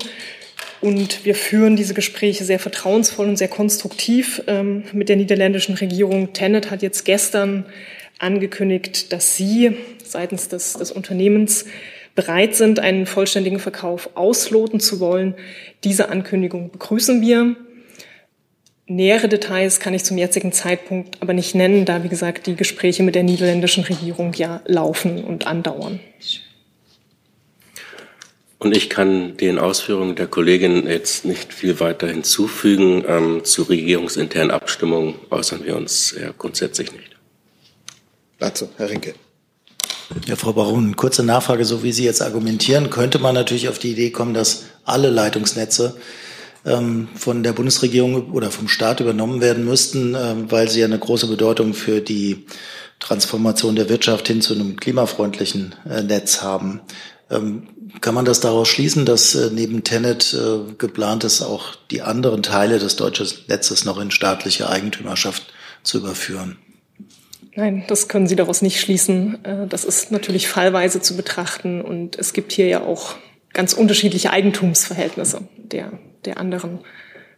[0.82, 6.34] Und wir führen diese Gespräche sehr vertrauensvoll und sehr konstruktiv ähm, mit der niederländischen Regierung.
[6.34, 7.64] Tenet hat jetzt gestern
[8.24, 11.66] angekündigt, dass sie seitens des, des Unternehmens
[12.14, 15.34] bereit sind, einen vollständigen Verkauf ausloten zu wollen.
[15.84, 17.56] Diese Ankündigung begrüßen wir.
[18.86, 23.02] Nähere Details kann ich zum jetzigen Zeitpunkt aber nicht nennen, da, wie gesagt, die Gespräche
[23.02, 26.00] mit der niederländischen Regierung ja laufen und andauern.
[28.58, 33.04] Und ich kann den Ausführungen der Kollegin jetzt nicht viel weiter hinzufügen.
[33.06, 37.13] Ähm, zu regierungsinternen Abstimmungen äußern wir uns ja grundsätzlich nicht.
[38.38, 39.14] Dazu, Herr Rinke.
[40.26, 41.64] Ja, Frau Baron, kurze Nachfrage.
[41.64, 45.96] So wie Sie jetzt argumentieren, könnte man natürlich auf die Idee kommen, dass alle Leitungsnetze
[46.64, 50.98] ähm, von der Bundesregierung oder vom Staat übernommen werden müssten, ähm, weil sie ja eine
[50.98, 52.46] große Bedeutung für die
[53.00, 56.80] Transformation der Wirtschaft hin zu einem klimafreundlichen äh, Netz haben.
[57.30, 57.68] Ähm,
[58.00, 62.42] kann man das daraus schließen, dass äh, neben Tenet äh, geplant ist, auch die anderen
[62.42, 66.58] Teile des deutschen Netzes noch in staatliche Eigentümerschaft zu überführen?
[67.56, 69.44] Nein, das können Sie daraus nicht schließen.
[69.44, 73.16] Äh, das ist natürlich fallweise zu betrachten und es gibt hier ja auch
[73.52, 75.92] ganz unterschiedliche Eigentumsverhältnisse der,
[76.24, 76.80] der anderen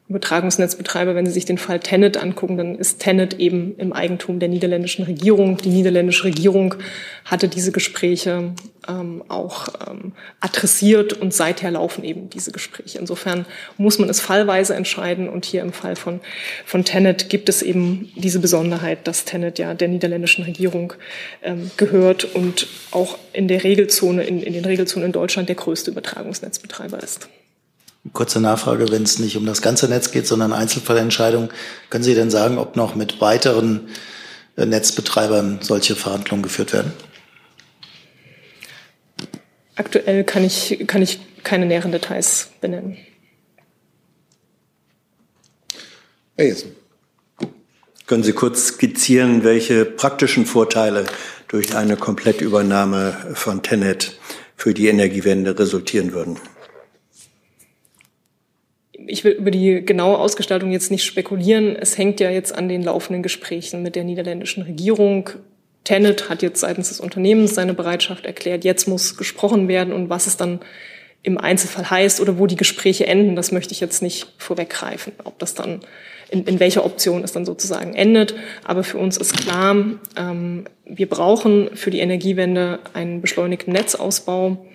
[0.09, 4.49] Übertragungsnetzbetreiber, wenn Sie sich den Fall Tenet angucken, dann ist Tenet eben im Eigentum der
[4.49, 5.57] niederländischen Regierung.
[5.57, 6.77] Die niederländische Regierung
[7.25, 8.53] hatte diese Gespräche
[8.88, 12.99] ähm, auch ähm, adressiert und seither laufen eben diese Gespräche.
[12.99, 13.47] Insofern
[13.79, 16.21] muss man es fallweise entscheiden und hier im Fall von,
[16.64, 20.92] von Tenet gibt es eben diese Besonderheit, dass Tenet ja der niederländischen Regierung
[21.42, 25.90] ähm, gehört und auch in der Regelzone, in, in den Regelzonen in Deutschland der größte
[25.90, 27.29] Übertragungsnetzbetreiber ist.
[28.12, 31.51] Kurze Nachfrage, wenn es nicht um das ganze Netz geht, sondern Einzelfallentscheidungen.
[31.90, 33.88] Können Sie denn sagen, ob noch mit weiteren
[34.57, 36.92] äh, Netzbetreibern solche Verhandlungen geführt werden?
[39.77, 42.97] Aktuell kann ich, kann ich keine näheren Details benennen.
[46.37, 46.77] Herr Jessen.
[48.07, 51.07] Können Sie kurz skizzieren, welche praktischen Vorteile
[51.49, 54.19] durch eine Komplettübernahme von Tenet
[54.57, 56.38] für die Energiewende resultieren würden?
[59.07, 61.77] Ich will über die genaue Ausgestaltung jetzt nicht spekulieren.
[61.77, 65.31] Es hängt ja jetzt an den laufenden Gesprächen mit der niederländischen Regierung.
[65.85, 68.64] Tenet hat jetzt seitens des Unternehmens seine Bereitschaft erklärt.
[68.64, 70.61] Jetzt muss gesprochen werden und was es dann
[71.23, 75.38] im Einzelfall heißt oder wo die Gespräche enden, das möchte ich jetzt nicht vorweggreifen, ob
[75.38, 75.81] das dann
[76.29, 78.35] in, in welcher Option es dann sozusagen endet.
[78.64, 79.77] Aber für uns ist klar,
[80.16, 84.66] ähm, wir brauchen für die Energiewende einen beschleunigten Netzausbau.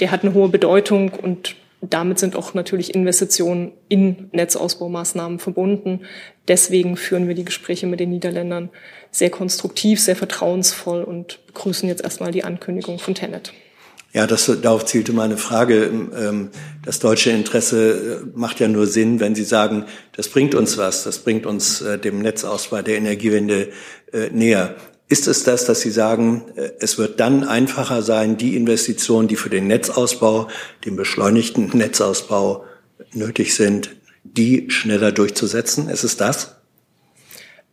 [0.00, 1.56] Der hat eine hohe Bedeutung und
[1.92, 6.00] damit sind auch natürlich Investitionen in Netzausbaumaßnahmen verbunden.
[6.48, 8.70] Deswegen führen wir die Gespräche mit den Niederländern
[9.10, 13.52] sehr konstruktiv, sehr vertrauensvoll und begrüßen jetzt erstmal die Ankündigung von Tenet.
[14.14, 15.90] Ja, das, darauf zielte meine Frage.
[16.16, 16.50] Ähm,
[16.84, 21.02] das deutsche Interesse äh, macht ja nur Sinn, wenn Sie sagen, das bringt uns was,
[21.02, 23.70] das bringt uns äh, dem Netzausbau der Energiewende
[24.12, 24.76] äh, näher.
[25.08, 29.36] Ist es das, dass Sie sagen, äh, es wird dann einfacher sein, die Investitionen, die
[29.36, 30.48] für den Netzausbau,
[30.84, 32.64] den beschleunigten Netzausbau
[33.12, 35.88] nötig sind, die schneller durchzusetzen?
[35.88, 36.56] Ist es das?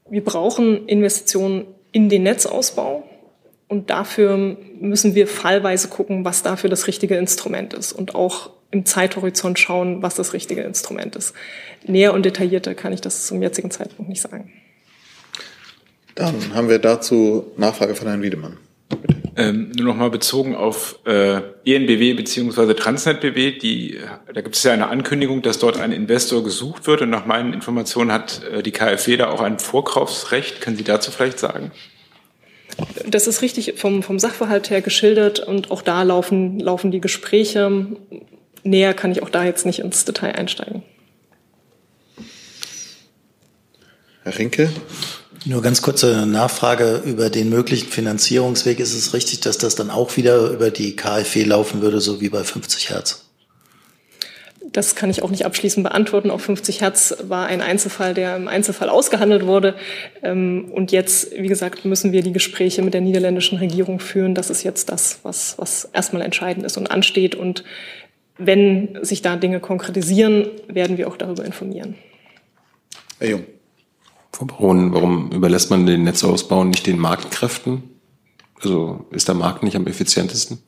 [0.09, 3.07] Wir brauchen Investitionen in den Netzausbau.
[3.69, 8.85] Und dafür müssen wir fallweise gucken, was dafür das richtige Instrument ist und auch im
[8.85, 11.33] Zeithorizont schauen, was das richtige Instrument ist.
[11.85, 14.51] Näher und detaillierter kann ich das zum jetzigen Zeitpunkt nicht sagen.
[16.15, 18.57] Dann haben wir dazu Nachfrage von Herrn Wiedemann.
[19.37, 22.73] Ähm, nur noch mal bezogen auf äh, ENBW bzw.
[22.73, 23.97] TransnetBW, die,
[24.33, 27.53] da gibt es ja eine Ankündigung, dass dort ein Investor gesucht wird und nach meinen
[27.53, 30.59] Informationen hat äh, die KfW da auch ein Vorkaufsrecht.
[30.59, 31.71] Können Sie dazu vielleicht sagen?
[33.07, 37.87] Das ist richtig vom, vom Sachverhalt her geschildert und auch da laufen, laufen die Gespräche.
[38.63, 40.83] Näher kann ich auch da jetzt nicht ins Detail einsteigen.
[44.23, 44.69] Herr Rinke?
[45.43, 48.79] Nur ganz kurze Nachfrage über den möglichen Finanzierungsweg.
[48.79, 52.29] Ist es richtig, dass das dann auch wieder über die KfW laufen würde, so wie
[52.29, 53.25] bei 50 Hertz?
[54.71, 56.29] Das kann ich auch nicht abschließend beantworten.
[56.29, 59.75] Auch 50 Hertz war ein Einzelfall, der im Einzelfall ausgehandelt wurde.
[60.21, 64.35] Ähm, und jetzt, wie gesagt, müssen wir die Gespräche mit der niederländischen Regierung führen.
[64.35, 67.33] Das ist jetzt das, was, was erstmal entscheidend ist und ansteht.
[67.33, 67.63] Und
[68.37, 71.95] wenn sich da Dinge konkretisieren, werden wir auch darüber informieren.
[73.19, 73.45] Herr Jung.
[74.33, 77.83] Frau Baron, warum überlässt man den Netzausbau nicht den Marktkräften?
[78.55, 80.59] Also ist der Markt nicht am effizientesten?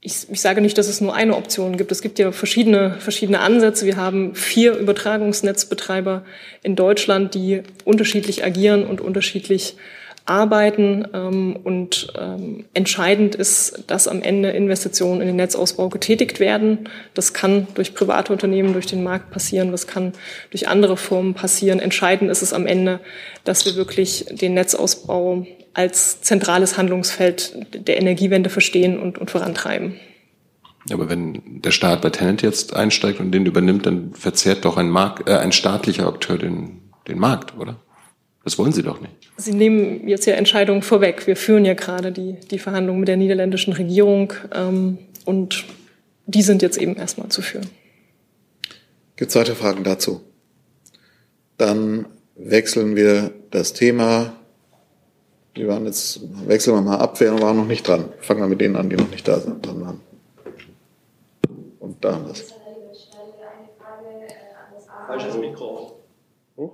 [0.00, 1.90] Ich, ich, sage nicht, dass es nur eine Option gibt.
[1.90, 3.86] Es gibt ja verschiedene, verschiedene Ansätze.
[3.86, 6.24] Wir haben vier Übertragungsnetzbetreiber
[6.62, 9.76] in Deutschland, die unterschiedlich agieren und unterschiedlich
[10.26, 11.06] arbeiten.
[11.14, 16.88] Ähm, und ähm, entscheidend ist, dass am Ende Investitionen in den Netzausbau getätigt werden.
[17.14, 19.70] Das kann durch private Unternehmen, durch den Markt passieren.
[19.70, 20.12] Das kann
[20.50, 21.78] durch andere Formen passieren.
[21.78, 23.00] Entscheidend ist es am Ende,
[23.44, 29.94] dass wir wirklich den Netzausbau als zentrales Handlungsfeld der Energiewende verstehen und, und vorantreiben.
[30.92, 34.88] Aber wenn der Staat bei Tenant jetzt einsteigt und den übernimmt, dann verzehrt doch ein,
[34.88, 37.76] Markt, äh, ein staatlicher Akteur den, den Markt, oder?
[38.46, 39.12] Das wollen Sie doch nicht.
[39.38, 41.26] Sie nehmen jetzt ja Entscheidungen vorweg.
[41.26, 45.64] Wir führen ja gerade die, die Verhandlungen mit der niederländischen Regierung ähm, und
[46.26, 47.68] die sind jetzt eben erstmal zu führen.
[49.16, 50.20] Gibt es weitere Fragen dazu?
[51.56, 52.06] Dann
[52.36, 54.32] wechseln wir das Thema.
[55.54, 58.10] Wir waren jetzt, wechseln wir mal ab, wir waren noch nicht dran.
[58.20, 59.66] Fangen wir mit denen an, die noch nicht da sind.
[59.66, 60.00] Dran waren.
[61.80, 62.54] Und da haben wir es.
[65.08, 65.98] Falsches Mikro.
[66.54, 66.70] Oh.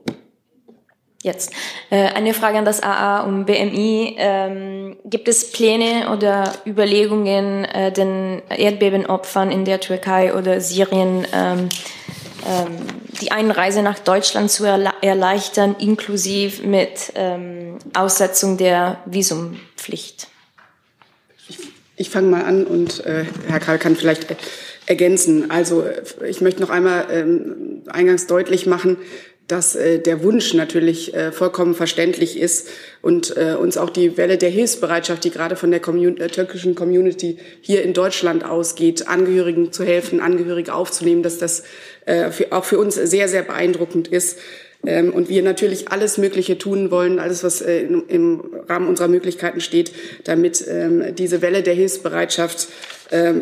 [1.23, 1.53] Jetzt
[1.91, 4.17] äh, eine Frage an das AA und BMI.
[4.19, 11.69] Ähm, gibt es Pläne oder Überlegungen, äh, den Erdbebenopfern in der Türkei oder Syrien ähm,
[12.45, 12.77] ähm,
[13.21, 17.13] die Einreise nach Deutschland zu erleichtern, inklusive mit
[17.95, 20.27] Aussetzung der Visumpflicht.
[21.49, 21.59] Ich,
[21.95, 24.27] ich fange mal an und äh, Herr Karl kann vielleicht
[24.87, 25.53] ergänzen.
[25.53, 25.85] Also
[26.27, 27.07] ich möchte noch einmal
[27.87, 28.97] eingangs deutlich machen,
[29.53, 32.69] dass äh, der Wunsch natürlich äh, vollkommen verständlich ist
[33.03, 36.75] und äh, uns auch die Welle der Hilfsbereitschaft, die gerade von der Commun äh, türkischen
[36.75, 41.65] Community hier in Deutschland ausgeht, Angehörigen zu helfen, Angehörige aufzunehmen, dass das
[42.07, 44.39] äh, für, auch für uns sehr, sehr beeindruckend ist.
[44.87, 49.09] Ähm, und wir natürlich alles Mögliche tun wollen, alles, was äh, im, im Rahmen unserer
[49.09, 49.93] Möglichkeiten steht,
[50.25, 52.69] damit ähm, diese Welle der Hilfsbereitschaft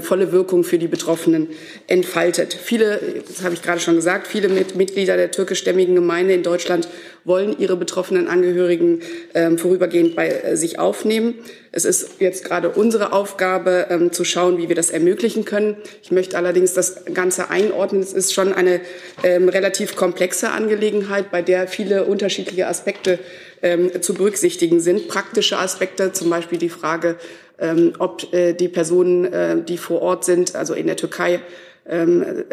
[0.00, 1.48] volle Wirkung für die Betroffenen
[1.87, 2.54] entfaltet.
[2.54, 6.88] Viele, das habe ich gerade schon gesagt, viele mit, Mitglieder der türkischstämmigen Gemeinde in Deutschland
[7.24, 9.02] wollen ihre betroffenen Angehörigen
[9.35, 11.35] ähm, vorübergehend bei äh, sich aufnehmen.
[11.72, 15.76] Es ist jetzt gerade unsere Aufgabe, ähm, zu schauen, wie wir das ermöglichen können.
[16.02, 18.02] Ich möchte allerdings das Ganze einordnen.
[18.02, 18.80] Es ist schon eine
[19.22, 23.18] ähm, relativ komplexe Angelegenheit, bei der viele unterschiedliche Aspekte
[23.62, 25.09] ähm, zu berücksichtigen sind.
[25.09, 27.49] Praktische Aspekte, zum Beispiel die Frage, ähm,
[27.99, 31.40] ob äh, die Personen, äh, die vor Ort sind, also in der Türkei, ähm,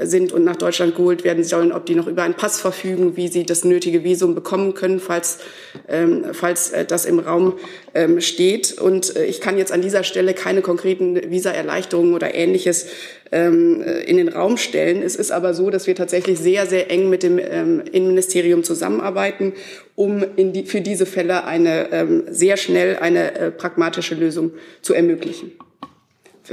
[0.02, 3.28] sind und nach Deutschland geholt werden sollen, ob die noch über einen Pass verfügen, wie
[3.28, 5.40] sie das nötige Visum bekommen können, falls,
[5.88, 7.54] ähm, falls äh, das im Raum
[7.94, 8.80] ähm, steht.
[8.80, 12.88] Und äh, ich kann jetzt an dieser Stelle keine konkreten Visaerleichterungen oder Ähnliches
[13.32, 15.04] ähm, äh, in den Raum stellen.
[15.04, 19.54] Es ist aber so, dass wir tatsächlich sehr, sehr eng mit dem ähm, Innenministerium zusammenarbeiten,
[19.96, 24.94] um in die, für diese Fälle eine ähm, sehr schnell eine äh, pragmatische Lösung zu
[24.94, 25.52] ermöglichen.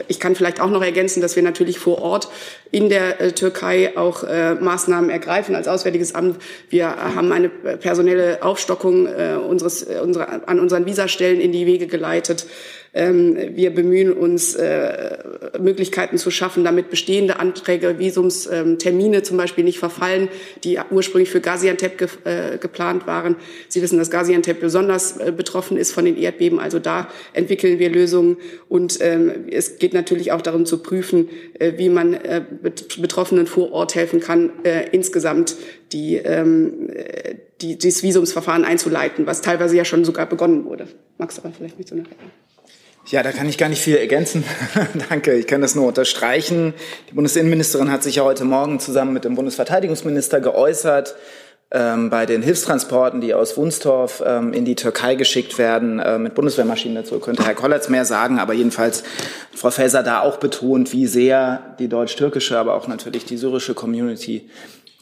[0.09, 2.28] Ich kann vielleicht auch noch ergänzen, dass wir natürlich vor Ort
[2.70, 6.40] in der äh, Türkei auch äh, Maßnahmen ergreifen als Auswärtiges Amt.
[6.70, 11.87] Wir haben eine personelle Aufstockung äh, unseres, äh, unsere, an unseren Visastellen in die Wege
[11.87, 12.46] geleitet.
[12.94, 15.18] Ähm, wir bemühen uns, äh,
[15.59, 20.28] Möglichkeiten zu schaffen, damit bestehende Anträge, Visumstermine zum Beispiel nicht verfallen,
[20.62, 23.37] die ursprünglich für Gaziantep ge äh, geplant waren.
[23.68, 26.61] Sie wissen, dass Gaziantep besonders äh, betroffen ist von den Erdbeben.
[26.61, 28.37] Also da entwickeln wir Lösungen.
[28.68, 31.28] Und ähm, es geht natürlich auch darum zu prüfen,
[31.59, 32.18] wie man
[32.62, 34.50] Betroffenen vor Ort helfen kann,
[34.92, 35.57] insgesamt
[35.92, 36.88] die, ähm,
[37.61, 40.88] die, dieses Visumsverfahren einzuleiten, was teilweise ja schon sogar begonnen wurde.
[41.18, 42.04] Magst du aber vielleicht mit so einer
[43.07, 44.45] ja, da kann ich gar nicht viel ergänzen.
[45.09, 46.75] Danke, ich kann das nur unterstreichen.
[47.11, 51.14] Die Bundesinnenministerin hat sich ja heute Morgen zusammen mit dem Bundesverteidigungsminister geäußert
[51.71, 56.35] ähm, bei den Hilfstransporten, die aus Wunstorf ähm, in die Türkei geschickt werden, äh, mit
[56.35, 57.19] Bundeswehrmaschinen dazu.
[57.19, 59.03] Könnte Herr Kollatz mehr sagen, aber jedenfalls
[59.55, 64.49] Frau Faeser da auch betont, wie sehr die deutsch-türkische, aber auch natürlich die syrische Community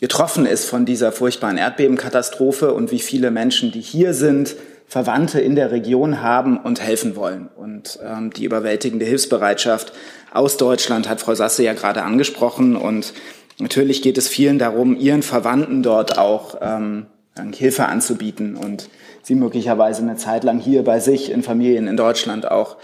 [0.01, 4.57] getroffen ist von dieser furchtbaren Erdbebenkatastrophe und wie viele Menschen, die hier sind,
[4.92, 7.48] Verwandte in der Region haben und helfen wollen.
[7.57, 9.94] Und ähm, die überwältigende Hilfsbereitschaft
[10.35, 12.76] aus Deutschland hat Frau Sasse ja gerade angesprochen.
[12.76, 13.14] Und
[13.59, 17.07] natürlich geht es vielen darum, ihren Verwandten dort auch ähm,
[17.55, 18.90] Hilfe anzubieten und
[19.22, 22.76] sie möglicherweise eine Zeit lang hier bei sich in Familien in Deutschland auch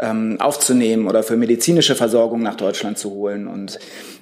[0.00, 3.46] ähm, aufzunehmen oder für medizinische Versorgung nach Deutschland zu holen.
[3.46, 3.78] Und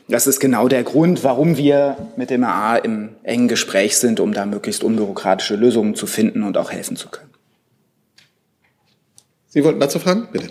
[0.08, 4.34] das ist genau der Grund, warum wir mit dem AA im engen Gespräch sind, um
[4.34, 7.29] da möglichst unbürokratische Lösungen zu finden und auch helfen zu können.
[9.52, 10.28] Sie wollten dazu fragen?
[10.30, 10.48] Bitte.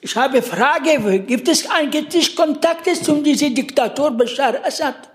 [0.00, 1.18] Ich habe eine Frage.
[1.26, 5.10] Gibt es eigentlich Kontakte zu diesem Diktator Bashar Assad?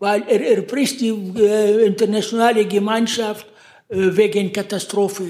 [0.00, 3.46] Weil er erpresst die äh, internationale Gemeinschaft
[3.88, 5.22] äh, wegen Katastrophe.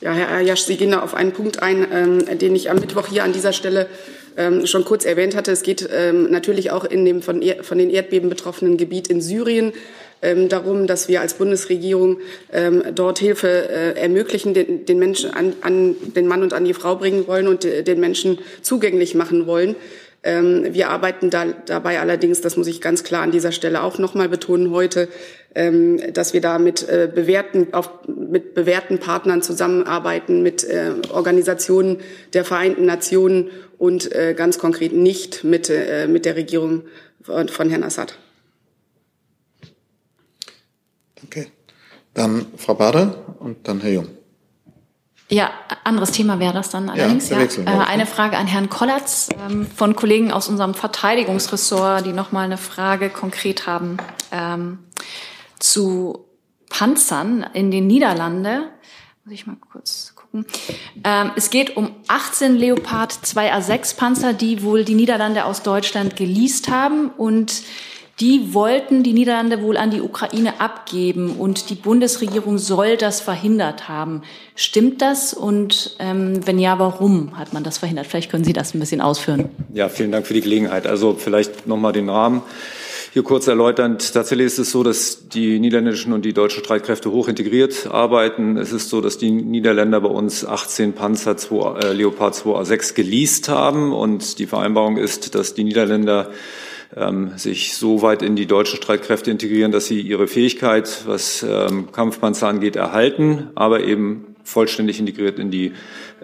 [0.00, 3.08] Ja, Herr Ayash, Sie gehen da auf einen Punkt ein, ähm, den ich am Mittwoch
[3.08, 3.86] hier an dieser Stelle
[4.38, 5.52] ähm, schon kurz erwähnt hatte.
[5.52, 9.74] Es geht ähm, natürlich auch in dem von, von den Erdbeben betroffenen Gebiet in Syrien
[10.48, 12.18] darum, dass wir als Bundesregierung
[12.52, 16.74] ähm, dort Hilfe äh, ermöglichen, den, den Menschen an, an den Mann und an die
[16.74, 19.76] Frau bringen wollen und äh, den Menschen zugänglich machen wollen.
[20.22, 23.96] Ähm, wir arbeiten da, dabei allerdings, das muss ich ganz klar an dieser Stelle auch
[23.96, 25.08] nochmal betonen heute,
[25.54, 30.66] ähm, dass wir da mit, äh, bewährten, auf, mit bewährten Partnern zusammenarbeiten, mit
[31.10, 32.00] Organisationen
[32.34, 35.72] der Vereinten Nationen und ganz konkret nicht mit,
[36.08, 36.82] mit der Regierung
[37.22, 38.18] von, von Herrn Assad.
[41.24, 41.46] Okay.
[42.20, 44.08] Dann Frau Bader und dann Herr Jung.
[45.30, 45.52] Ja,
[45.84, 47.30] anderes Thema wäre das dann allerdings.
[47.30, 47.44] Ja, ja.
[47.44, 52.58] Äh, eine Frage an Herrn Kollatz ähm, von Kollegen aus unserem Verteidigungsressort, die nochmal eine
[52.58, 53.96] Frage konkret haben
[54.32, 54.80] ähm,
[55.58, 56.26] zu
[56.68, 58.64] Panzern in den Niederlande.
[59.24, 60.44] Muss ich mal kurz gucken.
[61.02, 66.68] Ähm, es geht um 18 Leopard 2A6 Panzer, die wohl die Niederlande aus Deutschland geleast
[66.68, 67.62] haben und
[68.20, 73.88] Die wollten die Niederlande wohl an die Ukraine abgeben und die Bundesregierung soll das verhindert
[73.88, 74.20] haben.
[74.54, 75.32] Stimmt das?
[75.32, 78.06] Und ähm, wenn ja, warum hat man das verhindert?
[78.06, 79.48] Vielleicht können Sie das ein bisschen ausführen.
[79.72, 80.86] Ja, vielen Dank für die Gelegenheit.
[80.86, 82.42] Also vielleicht nochmal den Rahmen
[83.14, 84.12] hier kurz erläuternd.
[84.12, 88.58] Tatsächlich ist es so, dass die niederländischen und die deutschen Streitkräfte hoch integriert arbeiten.
[88.58, 93.48] Es ist so, dass die Niederländer bei uns 18 Panzer 2, äh, Leopard 2A6 geleast
[93.48, 96.30] haben und die Vereinbarung ist, dass die Niederländer
[97.36, 102.48] sich so weit in die deutschen Streitkräfte integrieren, dass sie ihre Fähigkeit, was ähm, Kampfpanzer
[102.48, 105.72] angeht, erhalten, aber eben vollständig integriert in die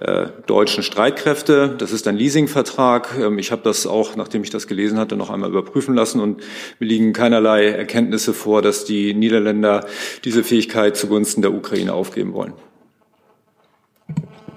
[0.00, 1.74] äh, deutschen Streitkräfte.
[1.78, 3.16] Das ist ein Leasingvertrag.
[3.18, 6.42] Ähm, ich habe das auch, nachdem ich das gelesen hatte, noch einmal überprüfen lassen und
[6.78, 9.86] mir liegen keinerlei Erkenntnisse vor, dass die Niederländer
[10.24, 12.52] diese Fähigkeit zugunsten der Ukraine aufgeben wollen.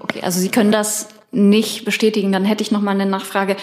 [0.00, 2.32] Okay, also Sie können das nicht bestätigen.
[2.32, 3.56] Dann hätte ich noch mal eine Nachfrage.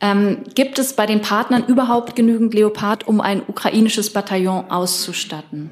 [0.00, 5.70] Ähm, gibt es bei den Partnern überhaupt genügend Leopard, um ein ukrainisches Bataillon auszustatten?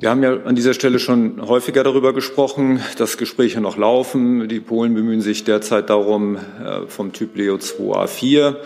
[0.00, 4.46] Wir haben ja an dieser Stelle schon häufiger darüber gesprochen, dass Gespräche noch laufen.
[4.46, 8.58] Die Polen bemühen sich derzeit darum, äh, vom Typ Leo 2A4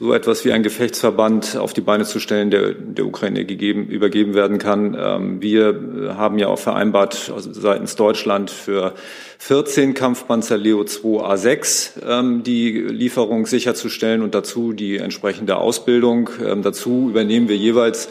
[0.00, 4.32] so etwas wie ein Gefechtsverband auf die Beine zu stellen, der der Ukraine gegeben, übergeben
[4.34, 4.96] werden kann.
[4.98, 8.94] Ähm, wir haben ja auch vereinbart seitens Deutschland für
[9.38, 16.30] 14 Kampfpanzer Leo 2A6 ähm, die Lieferung sicherzustellen und dazu die entsprechende Ausbildung.
[16.44, 18.08] Ähm, dazu übernehmen wir jeweils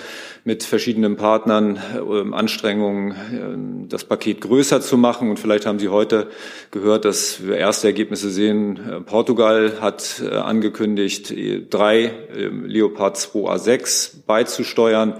[0.48, 5.30] mit verschiedenen Partnern äh, Anstrengungen, äh, das Paket größer zu machen.
[5.30, 6.28] Und vielleicht haben Sie heute
[6.72, 8.80] gehört, dass wir erste Ergebnisse sehen.
[8.80, 11.34] Äh, Portugal hat äh, angekündigt,
[11.70, 15.16] drei ähm, Leopard 2A6 beizusteuern.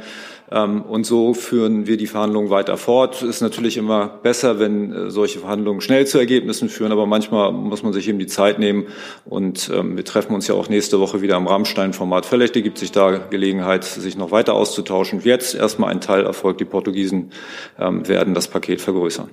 [0.50, 3.16] Ähm, und so führen wir die Verhandlungen weiter fort.
[3.16, 7.52] Es ist natürlich immer besser, wenn äh, solche Verhandlungen schnell zu Ergebnissen führen, aber manchmal
[7.52, 8.88] muss man sich eben die Zeit nehmen.
[9.26, 12.26] Und ähm, wir treffen uns ja auch nächste Woche wieder am Rammstein-Format.
[12.26, 15.20] Vielleicht ergibt sich da Gelegenheit, sich noch weiter auszutauschen.
[15.22, 16.62] Jetzt erstmal ein Teil erfolgt.
[16.62, 17.32] Die Portugiesen
[17.78, 19.30] ähm, werden das Paket vergrößern.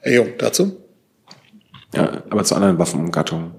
[0.00, 0.76] Herr Jung, dazu?
[1.92, 3.54] Ja, aber zu anderen Waffengattungen.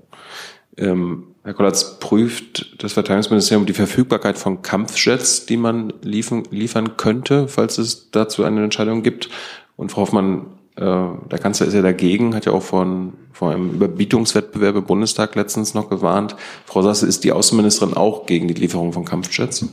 [0.77, 7.47] Ähm, Herr Kollatz, prüft das Verteidigungsministerium die Verfügbarkeit von Kampfjets, die man liefern, liefern könnte,
[7.47, 9.29] falls es dazu eine Entscheidung gibt?
[9.77, 13.69] Und Frau Hoffmann, äh, der Kanzler ist ja dagegen, hat ja auch von, von einem
[13.71, 16.35] Überbietungswettbewerb im Bundestag letztens noch gewarnt.
[16.65, 19.65] Frau Sasse, ist die Außenministerin auch gegen die Lieferung von Kampfjets?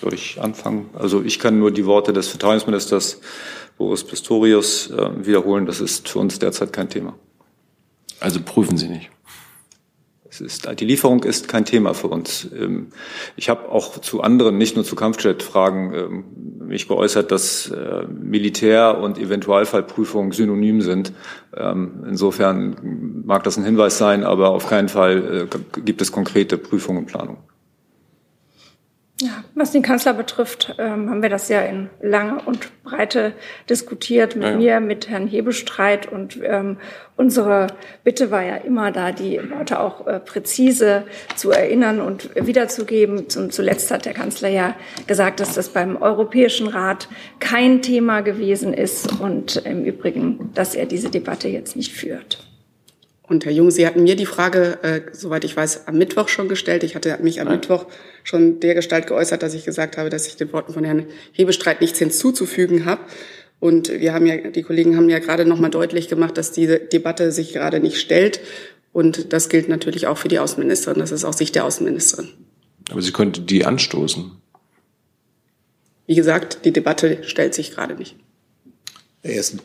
[0.00, 0.90] Soll ich anfangen?
[0.94, 3.20] Also ich kann nur die Worte des Verteidigungsministers
[3.76, 5.66] Boris Pistorius äh, wiederholen.
[5.66, 7.14] Das ist für uns derzeit kein Thema.
[8.20, 9.10] Also prüfen Sie nicht?
[10.40, 12.48] Ist, die Lieferung ist kein Thema für uns.
[12.56, 12.88] Ähm,
[13.36, 16.24] ich habe auch zu anderen, nicht nur zu Kampfjet-Fragen, ähm,
[16.66, 21.12] mich geäußert, dass äh, Militär- und Eventualfallprüfung synonym sind.
[21.56, 26.58] Ähm, insofern mag das ein Hinweis sein, aber auf keinen Fall äh, gibt es konkrete
[26.58, 27.38] Prüfungen und Planungen.
[29.58, 33.32] Was den Kanzler betrifft, ähm, haben wir das ja in lange und breite
[33.68, 36.06] diskutiert mit ja, mir, mit Herrn Hebestreit.
[36.12, 36.76] Und ähm,
[37.16, 37.66] unsere
[38.04, 41.02] Bitte war ja immer da, die Leute auch äh, präzise
[41.34, 43.26] zu erinnern und wiederzugeben.
[43.36, 44.76] Und zuletzt hat der Kanzler ja
[45.08, 47.08] gesagt, dass das beim Europäischen Rat
[47.40, 52.47] kein Thema gewesen ist und im Übrigen, dass er diese Debatte jetzt nicht führt.
[53.28, 56.48] Und Herr Jung, Sie hatten mir die Frage, äh, soweit ich weiß, am Mittwoch schon
[56.48, 56.82] gestellt.
[56.82, 57.56] Ich hatte mich am Nein.
[57.56, 57.86] Mittwoch
[58.24, 61.82] schon der Gestalt geäußert, dass ich gesagt habe, dass ich den Worten von Herrn Hebestreit
[61.82, 63.02] nichts hinzuzufügen habe.
[63.60, 66.78] Und wir haben ja, die Kollegen haben ja gerade noch mal deutlich gemacht, dass diese
[66.78, 68.40] Debatte sich gerade nicht stellt.
[68.92, 70.98] Und das gilt natürlich auch für die Außenministerin.
[70.98, 72.30] Das ist auch Sicht der Außenministerin.
[72.90, 74.30] Aber sie könnte die anstoßen.
[76.06, 78.16] Wie gesagt, die Debatte stellt sich gerade nicht.
[79.22, 79.60] Herr Essen.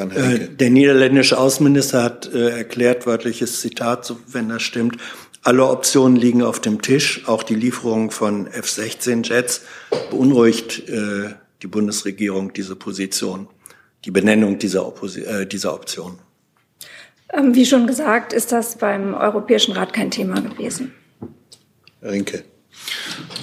[0.00, 4.96] Dann Herr äh, der niederländische Außenminister hat äh, erklärt, wörtliches Zitat, wenn das stimmt,
[5.42, 9.62] alle Optionen liegen auf dem Tisch, auch die Lieferung von F-16-Jets.
[10.10, 13.48] Beunruhigt äh, die Bundesregierung diese Position,
[14.06, 16.18] die Benennung dieser, Opposi äh, dieser Option?
[17.32, 20.92] Ähm, wie schon gesagt, ist das beim Europäischen Rat kein Thema gewesen.
[22.00, 22.44] Herr Rinke.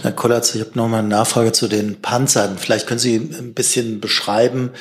[0.02, 2.58] Herr Kollatz, ich habe noch mal eine Nachfrage zu den Panzern.
[2.58, 4.72] Vielleicht können Sie ein bisschen beschreiben,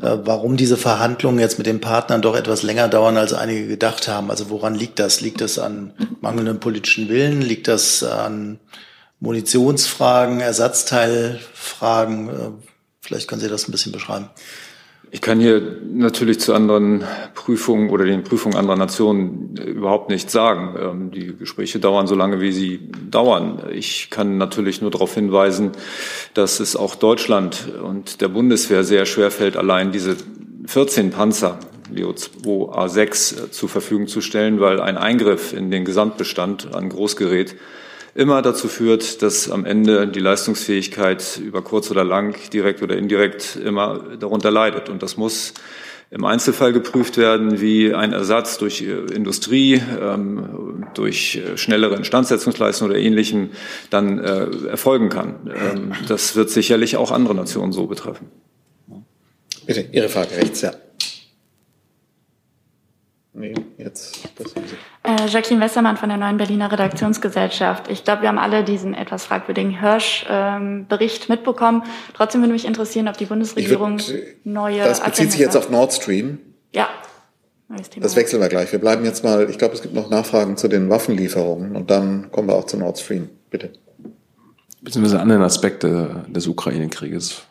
[0.00, 4.30] warum diese Verhandlungen jetzt mit den Partnern doch etwas länger dauern, als einige gedacht haben.
[4.30, 5.20] Also woran liegt das?
[5.20, 7.40] Liegt das an mangelndem politischen Willen?
[7.40, 8.60] Liegt das an
[9.20, 12.28] Munitionsfragen, Ersatzteilfragen?
[12.28, 12.50] Äh,
[13.00, 14.28] vielleicht können Sie das ein bisschen beschreiben.
[15.12, 17.04] Ich kann hier natürlich zu anderen
[17.34, 20.74] Prüfungen oder den Prüfungen anderer Nationen überhaupt nichts sagen.
[20.80, 23.62] Ähm, die Gespräche dauern so lange, wie sie dauern.
[23.72, 25.72] Ich kann natürlich nur darauf hinweisen,
[26.34, 30.16] dass es auch Deutschland und der Bundeswehr sehr schwer fällt, allein diese
[30.66, 36.74] 14 Panzer Leo 2 A6 zur Verfügung zu stellen, weil ein Eingriff in den Gesamtbestand
[36.74, 37.54] an Großgerät
[38.16, 43.56] immer dazu führt, dass am Ende die Leistungsfähigkeit über kurz oder lang, direkt oder indirekt,
[43.56, 44.88] immer darunter leidet.
[44.88, 45.54] Und das muss
[46.10, 53.50] im Einzelfall geprüft werden, wie ein Ersatz durch Industrie, ähm, durch schnellere Instandsetzungsleistungen oder Ähnlichem
[53.90, 55.50] dann äh, erfolgen kann.
[55.54, 58.28] Ähm, das wird sicherlich auch andere Nationen so betreffen.
[59.66, 60.72] Bitte, Ihre Frage rechts, ja.
[63.32, 64.76] Nee, jetzt, das haben Sie.
[65.06, 67.88] Äh, Jacqueline Westermann von der Neuen Berliner Redaktionsgesellschaft.
[67.88, 71.84] Ich glaube, wir haben alle diesen etwas fragwürdigen Hirsch-Bericht ähm, mitbekommen.
[72.14, 74.82] Trotzdem würde mich interessieren, ob die Bundesregierung würd, neue.
[74.82, 76.40] Das bezieht sich jetzt auf Nord Stream.
[76.72, 76.88] Ja.
[78.00, 78.72] Das wechseln wir gleich.
[78.72, 82.32] Wir bleiben jetzt mal, ich glaube, es gibt noch Nachfragen zu den Waffenlieferungen und dann
[82.32, 83.28] kommen wir auch zu Nord Stream.
[83.48, 83.72] Bitte.
[84.82, 87.42] Beziehungsweise anderen Aspekte des Ukraine-Krieges.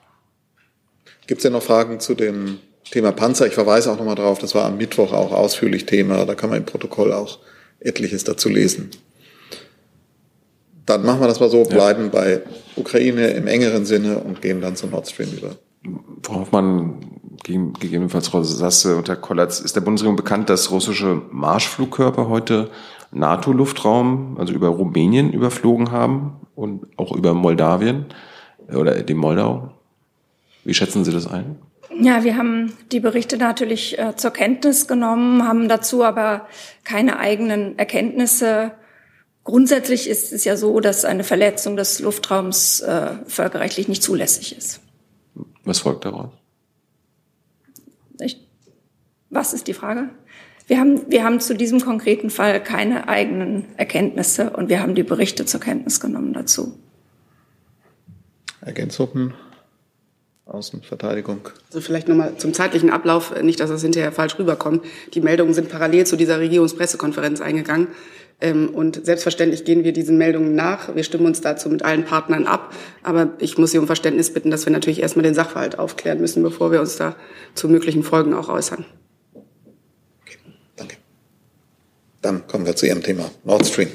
[1.27, 2.59] Gibt es denn noch Fragen zu dem
[2.91, 6.35] Thema Panzer, ich verweise auch nochmal drauf, das war am Mittwoch auch ausführlich Thema, da
[6.35, 7.39] kann man im Protokoll auch
[7.79, 8.91] etliches dazu lesen.
[10.85, 12.09] Dann machen wir das mal so, bleiben ja.
[12.09, 12.41] bei
[12.75, 15.55] Ukraine im engeren Sinne und gehen dann zu Nord Stream über.
[16.21, 16.99] Frau Hoffmann,
[17.43, 22.69] gegebenenfalls Frau Sasse und Herr Kollatz, ist der Bundesregierung bekannt, dass russische Marschflugkörper heute
[23.11, 28.05] NATO-Luftraum, also über Rumänien überflogen haben und auch über Moldawien
[28.67, 29.71] oder dem Moldau?
[30.63, 31.57] Wie schätzen Sie das ein?
[32.01, 36.47] Ja, wir haben die Berichte natürlich äh, zur Kenntnis genommen, haben dazu aber
[36.83, 38.71] keine eigenen Erkenntnisse.
[39.43, 44.81] Grundsätzlich ist es ja so, dass eine Verletzung des Luftraums äh, völkerrechtlich nicht zulässig ist.
[45.63, 46.31] Was folgt daraus?
[48.19, 48.45] Ich,
[49.29, 50.09] was ist die Frage?
[50.67, 55.03] Wir haben, wir haben zu diesem konkreten Fall keine eigenen Erkenntnisse und wir haben die
[55.03, 56.77] Berichte zur Kenntnis genommen dazu.
[58.61, 59.33] Ergänzungen?
[60.45, 61.49] Außenverteidigung.
[61.67, 64.85] Also vielleicht nochmal zum zeitlichen Ablauf, nicht, dass das hinterher falsch rüberkommt.
[65.13, 67.87] Die Meldungen sind parallel zu dieser Regierungspressekonferenz eingegangen.
[68.41, 70.93] Ähm, und selbstverständlich gehen wir diesen Meldungen nach.
[70.93, 72.73] Wir stimmen uns dazu mit allen Partnern ab.
[73.01, 76.43] Aber ich muss Sie um Verständnis bitten, dass wir natürlich erstmal den Sachverhalt aufklären müssen,
[76.43, 77.15] bevor wir uns da
[77.55, 78.85] zu möglichen Folgen auch äußern.
[80.21, 80.37] Okay,
[80.75, 80.97] danke.
[82.21, 83.89] Dann kommen wir zu Ihrem Thema Nord Stream.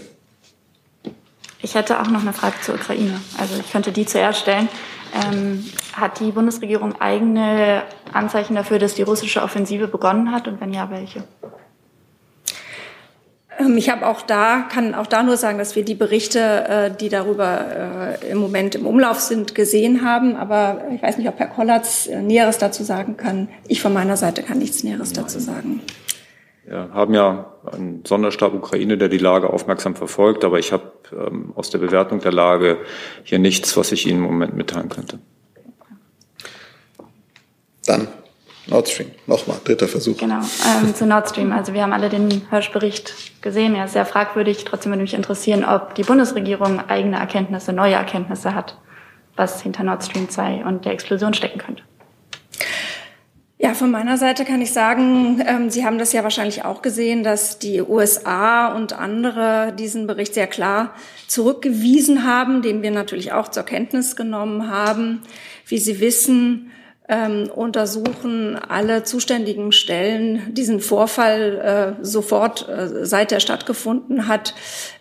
[1.62, 3.20] Ich hätte auch noch eine Frage zur Ukraine.
[3.38, 4.68] Also ich könnte die zuerst stellen.
[5.14, 7.82] Ähm, hat die Bundesregierung eigene
[8.12, 11.24] Anzeichen dafür, dass die russische Offensive begonnen hat und wenn ja, welche?
[13.60, 16.90] Ähm, ich habe auch da, kann auch da nur sagen, dass wir die Berichte, äh,
[16.90, 20.36] die darüber äh, im Moment im Umlauf sind, gesehen haben.
[20.36, 23.48] Aber ich weiß nicht, ob Herr Kollatz äh, Näheres dazu sagen kann.
[23.68, 25.80] Ich von meiner Seite kann nichts Näheres dazu sagen.
[26.64, 31.52] Wir haben ja einen Sonderstab Ukraine, der die Lage aufmerksam verfolgt, aber ich habe ähm,
[31.56, 32.78] aus der Bewertung der Lage
[33.24, 35.18] hier nichts, was ich Ihnen im Moment mitteilen könnte.
[37.86, 38.08] Dann
[38.66, 40.16] Nord Stream, nochmal, dritter Versuch.
[40.18, 41.50] Genau, ähm, zu Nord Stream.
[41.50, 44.64] Also wir haben alle den Hirsch-Bericht gesehen, er ist sehr fragwürdig.
[44.64, 48.78] Trotzdem würde mich interessieren, ob die Bundesregierung eigene Erkenntnisse, neue Erkenntnisse hat,
[49.34, 51.82] was hinter Nord Stream 2 und der Explosion stecken könnte.
[53.62, 57.22] Ja, von meiner Seite kann ich sagen, ähm, Sie haben das ja wahrscheinlich auch gesehen,
[57.22, 60.94] dass die USA und andere diesen Bericht sehr klar
[61.26, 65.20] zurückgewiesen haben, den wir natürlich auch zur Kenntnis genommen haben.
[65.66, 66.70] Wie Sie wissen,
[67.06, 74.54] ähm, untersuchen alle zuständigen Stellen diesen Vorfall äh, sofort, äh, seit er stattgefunden hat,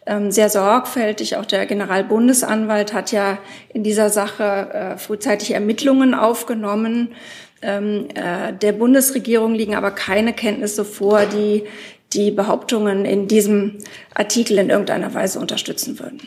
[0.05, 1.37] ähm, sehr sorgfältig.
[1.37, 3.37] Auch der Generalbundesanwalt hat ja
[3.73, 7.13] in dieser Sache äh, frühzeitig Ermittlungen aufgenommen.
[7.61, 11.63] Ähm, äh, der Bundesregierung liegen aber keine Kenntnisse vor, die
[12.13, 13.77] die Behauptungen in diesem
[14.13, 16.21] Artikel in irgendeiner Weise unterstützen würden.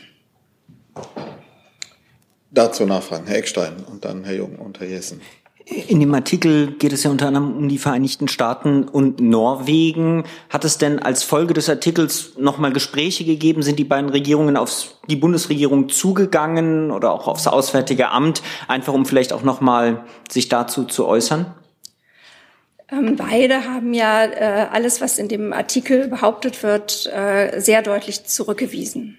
[2.51, 5.21] Dazu nachfragen, Herr Eckstein und dann Herr Jung und Herr Jessen.
[5.65, 10.25] In dem Artikel geht es ja unter anderem um die Vereinigten Staaten und Norwegen.
[10.49, 13.63] Hat es denn als Folge des Artikels nochmal Gespräche gegeben?
[13.63, 19.05] Sind die beiden Regierungen auf die Bundesregierung zugegangen oder auch aufs Auswärtige Amt, einfach um
[19.05, 21.53] vielleicht auch nochmal sich dazu zu äußern?
[22.91, 28.25] Ähm, beide haben ja äh, alles, was in dem Artikel behauptet wird, äh, sehr deutlich
[28.25, 29.17] zurückgewiesen.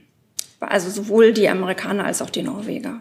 [0.61, 3.01] Also sowohl die Amerikaner als auch die Norweger.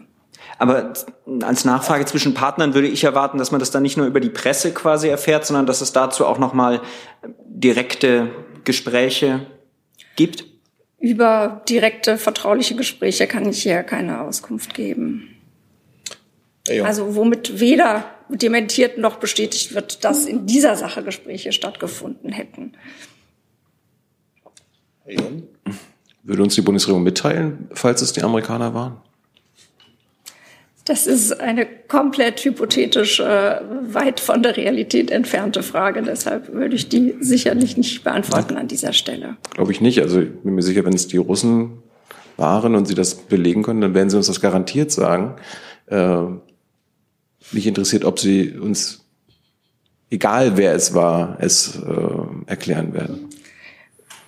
[0.64, 0.94] Aber
[1.42, 4.30] als Nachfrage zwischen Partnern würde ich erwarten, dass man das dann nicht nur über die
[4.30, 6.80] Presse quasi erfährt, sondern dass es dazu auch nochmal
[7.46, 8.30] direkte
[8.64, 9.46] Gespräche
[10.16, 10.46] gibt?
[10.98, 15.36] Über direkte vertrauliche Gespräche kann ich hier keine Auskunft geben.
[16.66, 16.84] Ja.
[16.84, 22.72] Also womit weder dementiert noch bestätigt wird, dass in dieser Sache Gespräche stattgefunden hätten.
[26.22, 29.02] Würde uns die Bundesregierung mitteilen, falls es die Amerikaner waren?
[30.84, 36.02] Das ist eine komplett hypothetisch äh, weit von der Realität entfernte Frage.
[36.02, 39.36] Deshalb würde ich die sicherlich nicht beantworten an dieser Stelle.
[39.54, 40.02] Glaube ich nicht.
[40.02, 41.78] Also ich bin mir sicher, wenn es die Russen
[42.36, 45.36] waren und Sie das belegen können, dann werden Sie uns das garantiert sagen.
[45.86, 46.22] Äh,
[47.52, 49.06] mich interessiert, ob Sie uns,
[50.10, 53.30] egal wer es war, es äh, erklären werden.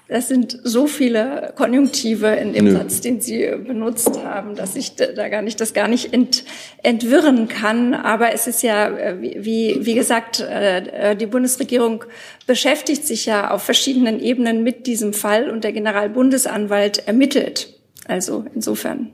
[0.08, 2.72] Das sind so viele Konjunktive in dem Nö.
[2.72, 6.44] Satz, den Sie benutzt haben, dass ich da gar nicht, das gar nicht ent,
[6.84, 7.92] entwirren kann.
[7.92, 12.04] Aber es ist ja, äh, wie, wie gesagt, äh, äh, die Bundesregierung
[12.46, 17.74] beschäftigt sich ja auf verschiedenen Ebenen mit diesem Fall und der Generalbundesanwalt ermittelt.
[18.06, 19.10] Also insofern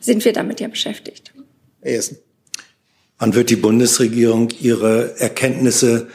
[0.00, 1.34] sind wir damit ja beschäftigt.
[1.82, 2.16] Ersten.
[3.18, 6.08] Wann wird die Bundesregierung ihre Erkenntnisse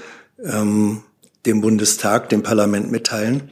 [0.43, 1.03] ähm,
[1.45, 3.51] dem Bundestag, dem Parlament mitteilen?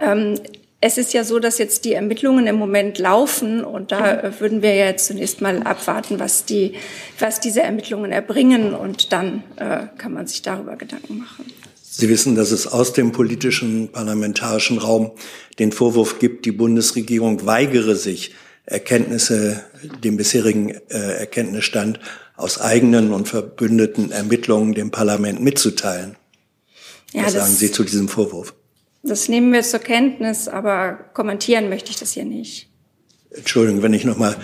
[0.00, 0.38] Ähm,
[0.86, 4.60] es ist ja so, dass jetzt die Ermittlungen im Moment laufen und da äh, würden
[4.60, 6.74] wir ja jetzt zunächst mal abwarten, was die,
[7.18, 11.46] was diese Ermittlungen erbringen und dann äh, kann man sich darüber Gedanken machen.
[11.82, 15.12] Sie wissen, dass es aus dem politischen parlamentarischen Raum
[15.58, 18.34] den Vorwurf gibt, die Bundesregierung weigere sich,
[18.66, 19.64] Erkenntnisse,
[20.02, 21.98] dem bisherigen äh, Erkenntnisstand
[22.36, 26.16] aus eigenen und verbündeten Ermittlungen dem Parlament mitzuteilen.
[27.12, 28.54] Ja, Was sagen Sie zu diesem Vorwurf?
[29.04, 32.70] Das nehmen wir zur Kenntnis, aber kommentieren möchte ich das hier nicht.
[33.30, 34.36] Entschuldigung, wenn ich nochmal,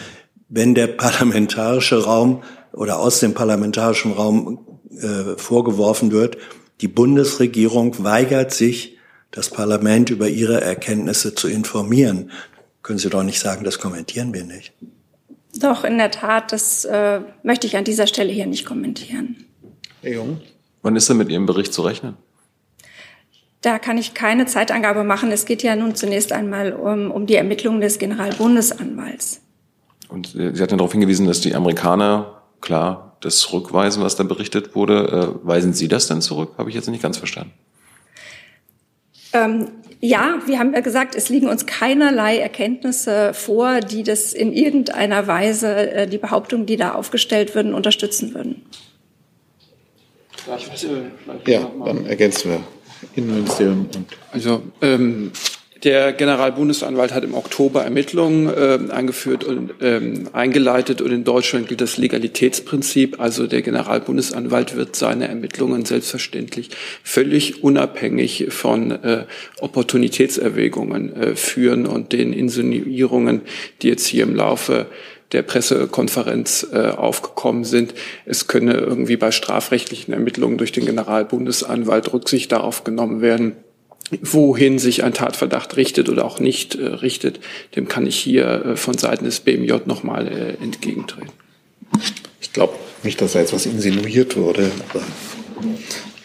[0.49, 2.43] wenn der parlamentarische Raum
[2.73, 6.37] oder aus dem parlamentarischen Raum äh, vorgeworfen wird,
[6.83, 8.99] die Bundesregierung weigert sich,
[9.31, 12.31] das Parlament über ihre Erkenntnisse zu informieren,
[12.83, 14.73] können Sie doch nicht sagen, das kommentieren wir nicht.
[15.55, 19.45] Doch, in der Tat, das äh, möchte ich an dieser Stelle hier nicht kommentieren.
[20.03, 20.41] Herr Jung.
[20.83, 22.17] Wann ist denn mit Ihrem Bericht zu rechnen?
[23.63, 25.31] Da kann ich keine Zeitangabe machen.
[25.33, 29.43] Es geht ja nun zunächst einmal um, um die Ermittlungen des Generalbundesanwalts.
[30.09, 35.37] Und Sie hatten darauf hingewiesen, dass die Amerikaner klar das zurückweisen, was da berichtet wurde.
[35.43, 36.55] Äh, weisen Sie das denn zurück?
[36.57, 37.53] Habe ich jetzt nicht ganz verstanden.
[39.33, 39.69] Ähm,
[40.01, 45.27] ja, wir haben ja gesagt, es liegen uns keinerlei Erkenntnisse vor, die das in irgendeiner
[45.27, 48.63] Weise, äh, die Behauptungen, die da aufgestellt würden, unterstützen würden.
[51.47, 52.61] Ja, dann ergänzen wir.
[53.15, 54.07] Innenministerium und.
[54.33, 55.33] Also ähm,
[55.85, 61.81] der Generalbundesanwalt hat im Oktober Ermittlungen äh, eingeführt und ähm, eingeleitet und in Deutschland gilt
[61.81, 63.19] das Legalitätsprinzip.
[63.19, 66.69] Also der Generalbundesanwalt wird seine Ermittlungen selbstverständlich
[67.03, 69.25] völlig unabhängig von äh,
[69.61, 73.41] Opportunitätserwägungen äh, führen und den Insinuierungen,
[73.81, 74.87] die jetzt hier im Laufe
[75.33, 77.95] der Pressekonferenz äh, aufgekommen sind.
[78.27, 83.57] Es könne irgendwie bei strafrechtlichen Ermittlungen durch den Generalbundesanwalt Rücksicht darauf genommen werden,
[84.23, 87.41] wohin sich ein Tatverdacht richtet oder auch nicht äh, richtet.
[87.77, 91.31] Dem kann ich hier äh, von Seiten des BMJ nochmal äh, entgegentreten.
[92.41, 95.03] Ich glaube nicht, dass da jetzt was insinuiert wurde, aber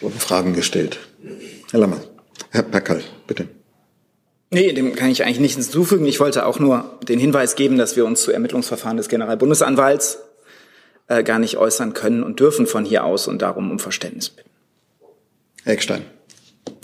[0.00, 0.98] wurden Fragen gestellt.
[1.70, 2.00] Herr Lammer,
[2.50, 3.48] Herr Perkal, bitte.
[4.50, 6.06] Nee, dem kann ich eigentlich nichts hinzufügen.
[6.06, 10.18] Ich wollte auch nur den Hinweis geben, dass wir uns zu Ermittlungsverfahren des Generalbundesanwalts
[11.08, 14.50] äh, gar nicht äußern können und dürfen von hier aus und darum um Verständnis bitten.
[15.64, 16.04] Herr Eckstein.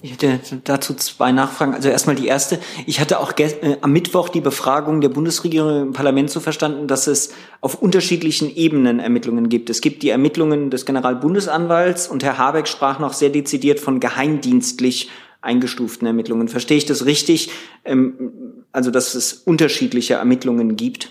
[0.05, 1.75] Ich hätte dazu zwei Nachfragen.
[1.75, 2.59] Also erstmal die erste.
[2.87, 7.07] Ich hatte auch äh, am Mittwoch die Befragung der Bundesregierung im Parlament so verstanden, dass
[7.07, 9.71] es auf unterschiedlichen Ebenen Ermittlungen gibt.
[9.71, 15.09] Es gibt die Ermittlungen des Generalbundesanwalts und Herr Habeck sprach noch sehr dezidiert von geheimdienstlich
[15.43, 16.49] eingestuften Ermittlungen.
[16.49, 17.51] Verstehe ich das richtig?
[17.85, 21.11] Ähm, also, dass es unterschiedliche Ermittlungen gibt?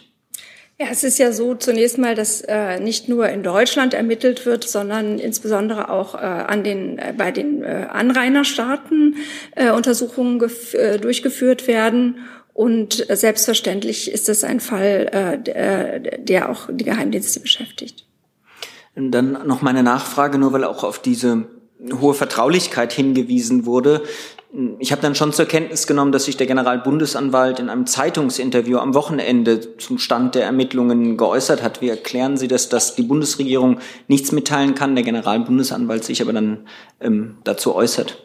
[0.82, 4.68] Ja, es ist ja so zunächst mal, dass äh, nicht nur in Deutschland ermittelt wird,
[4.68, 9.18] sondern insbesondere auch äh, an den, äh, bei den äh, Anrainerstaaten
[9.56, 10.42] äh, Untersuchungen
[10.74, 12.18] äh, durchgeführt werden.
[12.54, 18.08] Und äh, selbstverständlich ist das ein Fall, äh, der, der auch die Geheimdienste beschäftigt.
[18.96, 21.46] Und dann noch meine Nachfrage, nur weil auch auf diese
[22.00, 24.04] hohe Vertraulichkeit hingewiesen wurde.
[24.80, 28.94] Ich habe dann schon zur Kenntnis genommen, dass sich der Generalbundesanwalt in einem Zeitungsinterview am
[28.94, 31.82] Wochenende zum Stand der Ermittlungen geäußert hat.
[31.82, 33.80] Wie erklären Sie das, dass die Bundesregierung
[34.10, 36.68] nichts mitteilen kann, der Generalbundesanwalt sich aber dann
[37.00, 38.22] ähm, dazu äußert?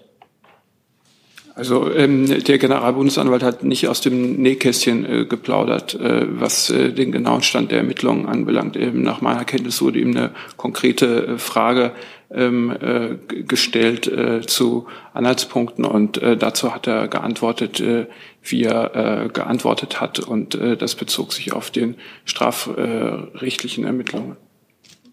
[1.56, 7.12] Also ähm, der Generalbundesanwalt hat nicht aus dem Nähkästchen äh, geplaudert, äh, was äh, den
[7.12, 8.76] genauen Stand der Ermittlungen anbelangt.
[8.76, 11.92] Eben nach meiner Kenntnis wurde ihm eine konkrete äh, Frage ähm,
[12.28, 18.06] gestellt äh, zu Anhaltspunkten und äh, dazu hat er geantwortet, äh,
[18.42, 24.36] wie er äh, geantwortet hat und äh, das bezog sich auf den strafrechtlichen Ermittlungen.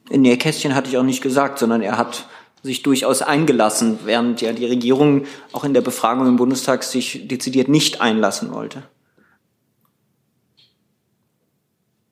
[0.10, 2.28] In Nähkästchen hatte ich auch nicht gesagt, sondern er hat
[2.64, 7.68] sich durchaus eingelassen, während ja die Regierung auch in der Befragung im Bundestag sich dezidiert
[7.68, 8.84] nicht einlassen wollte.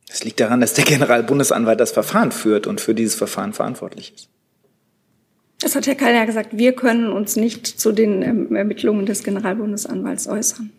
[0.10, 4.30] Es liegt daran, dass der Generalbundesanwalt das Verfahren führt und für dieses Verfahren verantwortlich ist.
[5.62, 9.24] Das hat Herr Kall ja gesagt, wir können uns nicht zu den ähm, Ermittlungen des
[9.24, 10.72] Generalbundesanwalts äußern.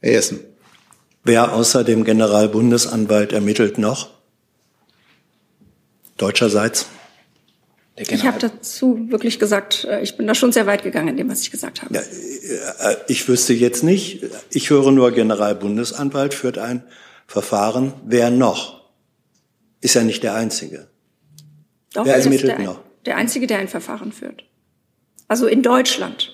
[0.00, 0.40] Herr Jessen.
[1.22, 4.10] Wer außer dem Generalbundesanwalt ermittelt noch?
[6.18, 6.86] Deutscherseits?
[7.96, 11.30] Ich habe dazu wirklich gesagt, äh, ich bin da schon sehr weit gegangen in dem,
[11.30, 11.94] was ich gesagt habe.
[11.94, 16.82] Ja, äh, ich wüsste jetzt nicht, ich höre nur, Generalbundesanwalt führt ein
[17.28, 17.94] Verfahren.
[18.04, 18.90] Wer noch?
[19.80, 20.88] Ist ja nicht der Einzige.
[21.92, 22.80] Doch, Wer ermittelt noch?
[23.06, 24.44] Der Einzige, der ein Verfahren führt.
[25.28, 26.32] Also in Deutschland.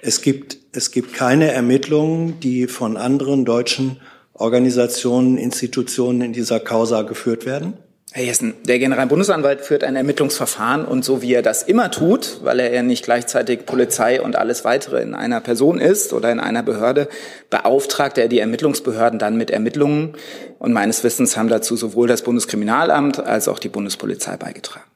[0.00, 4.00] Es gibt, es gibt keine Ermittlungen, die von anderen deutschen
[4.38, 7.74] Organisationen, Institutionen in dieser Causa geführt werden?
[8.12, 12.58] Herr Jessen, der Generalbundesanwalt führt ein Ermittlungsverfahren und so wie er das immer tut, weil
[12.58, 16.62] er ja nicht gleichzeitig Polizei und alles weitere in einer Person ist oder in einer
[16.62, 17.08] Behörde,
[17.50, 20.14] beauftragt er die Ermittlungsbehörden dann mit Ermittlungen.
[20.58, 24.86] Und meines Wissens haben dazu sowohl das Bundeskriminalamt als auch die Bundespolizei beigetragen.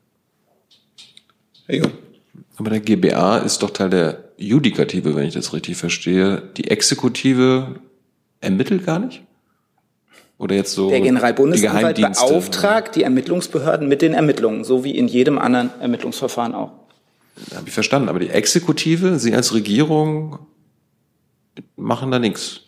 [1.68, 1.92] Jung.
[2.56, 6.42] Aber der GBA ist doch Teil der Judikative, wenn ich das richtig verstehe.
[6.56, 7.76] Die Exekutive
[8.40, 9.22] ermittelt gar nicht?
[10.38, 15.06] Oder jetzt so der Generalbundesanwalt die beauftragt die Ermittlungsbehörden mit den Ermittlungen, so wie in
[15.06, 16.72] jedem anderen Ermittlungsverfahren auch.
[17.54, 18.08] Habe ich verstanden.
[18.08, 20.40] Aber die Exekutive, Sie als Regierung
[21.76, 22.62] machen da nichts.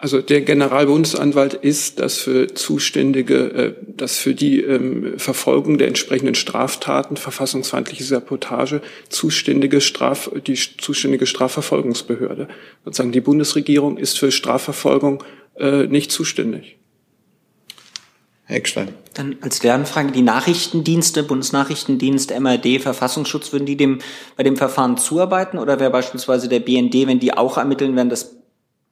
[0.00, 6.36] Also der Generalbundesanwalt ist das für zuständige, äh, das für die ähm, Verfolgung der entsprechenden
[6.36, 12.46] Straftaten, verfassungsfeindliche Sabotage, zuständige Straf, die zuständige Strafverfolgungsbehörde.
[12.84, 15.24] Sozusagen die Bundesregierung ist für Strafverfolgung
[15.56, 16.76] äh, nicht zuständig.
[18.46, 18.94] Eckstein.
[19.14, 23.98] Dann als Lernfrage die Nachrichtendienste, Bundesnachrichtendienst, MRD, Verfassungsschutz, würden die dem
[24.36, 28.37] bei dem Verfahren zuarbeiten oder wäre beispielsweise der BND, wenn die auch ermitteln, wären das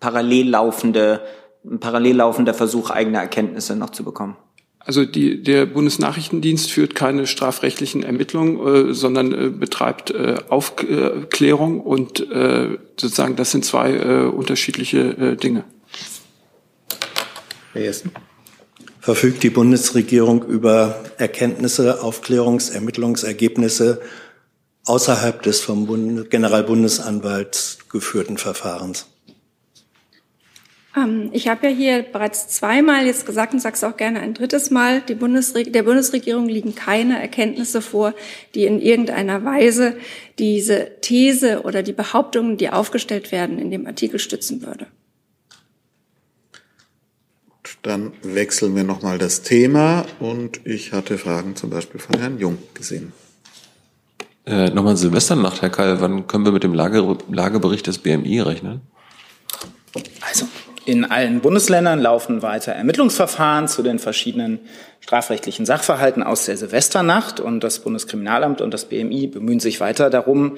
[0.01, 1.21] parallel laufende,
[1.65, 4.37] ein parallel laufender Versuch, eigene Erkenntnisse noch zu bekommen?
[4.87, 12.21] Also die, der Bundesnachrichtendienst führt keine strafrechtlichen Ermittlungen, äh, sondern äh, betreibt äh, Aufklärung und
[12.31, 15.65] äh, sozusagen das sind zwei äh, unterschiedliche äh, Dinge.
[17.73, 18.13] Herr Jessen.
[19.01, 24.01] Verfügt die Bundesregierung über Erkenntnisse, Aufklärungs-, Ermittlungsergebnisse
[24.85, 29.07] außerhalb des vom Bund Generalbundesanwalt geführten Verfahrens?
[30.97, 34.35] Ähm, ich habe ja hier bereits zweimal jetzt gesagt und sage es auch gerne ein
[34.35, 38.15] drittes Mal, Bundesre der Bundesregierung liegen keine Erkenntnisse vor,
[38.55, 39.97] die in irgendeiner Weise
[40.39, 44.87] diese These oder die Behauptungen, die aufgestellt werden, in dem Artikel stützen würde.
[47.83, 52.59] Dann wechseln wir nochmal das Thema und ich hatte Fragen zum Beispiel von Herrn Jung
[52.75, 53.13] gesehen.
[54.45, 56.01] Äh, nochmal Silvesternacht, Herr Kall.
[56.01, 58.81] Wann können wir mit dem Lage, Lagebericht des BMI rechnen?
[60.21, 60.47] Also,
[60.87, 64.61] in allen Bundesländern laufen weiter Ermittlungsverfahren zu den verschiedenen
[65.01, 70.57] strafrechtlichen Sachverhalten aus der Silvesternacht und das Bundeskriminalamt und das BMI bemühen sich weiter darum,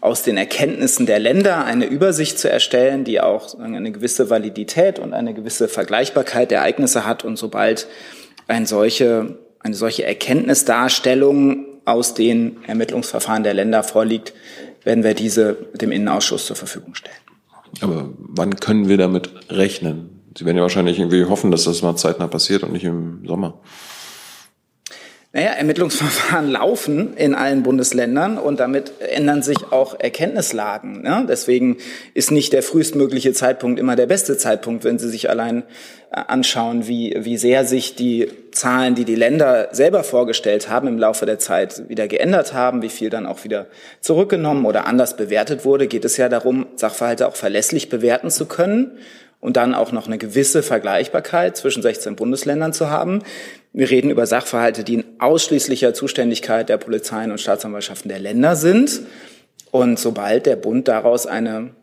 [0.00, 5.12] aus den Erkenntnissen der Länder eine Übersicht zu erstellen, die auch eine gewisse Validität und
[5.12, 7.24] eine gewisse Vergleichbarkeit der Ereignisse hat.
[7.24, 7.88] Und sobald
[8.46, 14.34] eine solche, eine solche Erkenntnisdarstellung aus den Ermittlungsverfahren der Länder vorliegt,
[14.84, 17.27] werden wir diese dem Innenausschuss zur Verfügung stellen.
[17.80, 20.22] Aber wann können wir damit rechnen?
[20.36, 23.60] Sie werden ja wahrscheinlich irgendwie hoffen, dass das mal zeitnah passiert und nicht im Sommer.
[25.34, 31.02] Naja, Ermittlungsverfahren laufen in allen Bundesländern und damit ändern sich auch Erkenntnislagen.
[31.02, 31.26] Ne?
[31.28, 31.76] Deswegen
[32.14, 35.64] ist nicht der frühestmögliche Zeitpunkt immer der beste Zeitpunkt, wenn Sie sich allein
[36.12, 40.98] äh, anschauen, wie, wie sehr sich die Zahlen, die die Länder selber vorgestellt haben, im
[40.98, 43.66] Laufe der Zeit wieder geändert haben, wie viel dann auch wieder
[44.00, 48.92] zurückgenommen oder anders bewertet wurde, geht es ja darum, Sachverhalte auch verlässlich bewerten zu können
[49.40, 53.22] und dann auch noch eine gewisse Vergleichbarkeit zwischen 16 Bundesländern zu haben.
[53.78, 59.02] Wir reden über Sachverhalte, die in ausschließlicher Zuständigkeit der Polizeien und Staatsanwaltschaften der Länder sind.
[59.70, 61.76] Und sobald der Bund daraus eine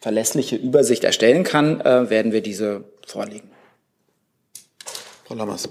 [0.00, 3.50] verlässliche Übersicht erstellen kann, äh, werden wir diese vorlegen.
[5.26, 5.68] Frau Lammers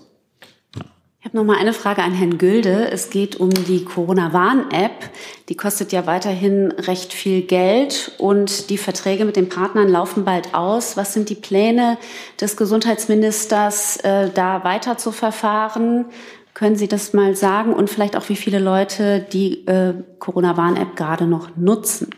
[1.28, 2.90] habe noch mal eine Frage an Herrn Gülde.
[2.90, 5.10] Es geht um die Corona-Warn-App.
[5.50, 10.54] Die kostet ja weiterhin recht viel Geld und die Verträge mit den Partnern laufen bald
[10.54, 10.96] aus.
[10.96, 11.98] Was sind die Pläne
[12.40, 16.06] des Gesundheitsministers, äh, da weiter zu verfahren?
[16.54, 21.28] Können Sie das mal sagen und vielleicht auch, wie viele Leute die äh, Corona-Warn-App gerade
[21.28, 22.10] noch nutzen?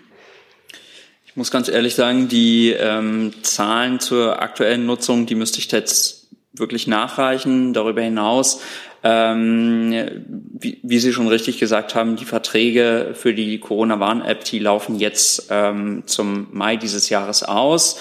[1.26, 6.19] Ich muss ganz ehrlich sagen, die ähm, Zahlen zur aktuellen Nutzung, die müsste ich jetzt
[6.54, 7.74] wirklich nachreichen.
[7.74, 8.62] Darüber hinaus
[9.04, 9.94] ähm,
[10.26, 15.48] wie, wie Sie schon richtig gesagt haben, die Verträge für die Corona-Warn-App, die laufen jetzt
[15.50, 18.00] ähm, zum Mai dieses Jahres aus.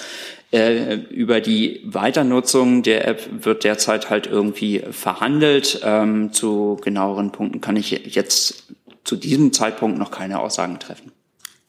[0.51, 5.81] Äh, über die Weiternutzung der App wird derzeit halt irgendwie verhandelt.
[5.83, 8.67] Ähm, zu genaueren Punkten kann ich jetzt
[9.03, 11.11] zu diesem Zeitpunkt noch keine Aussagen treffen.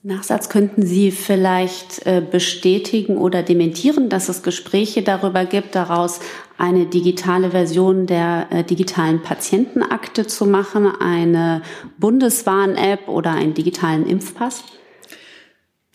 [0.02, 6.20] Nachsatz könnten Sie vielleicht äh, bestätigen oder dementieren, dass es Gespräche darüber gibt, daraus
[6.60, 11.62] eine digitale Version der äh, digitalen Patientenakte zu machen, eine
[11.98, 14.64] Bundeswarn-App oder einen digitalen Impfpass?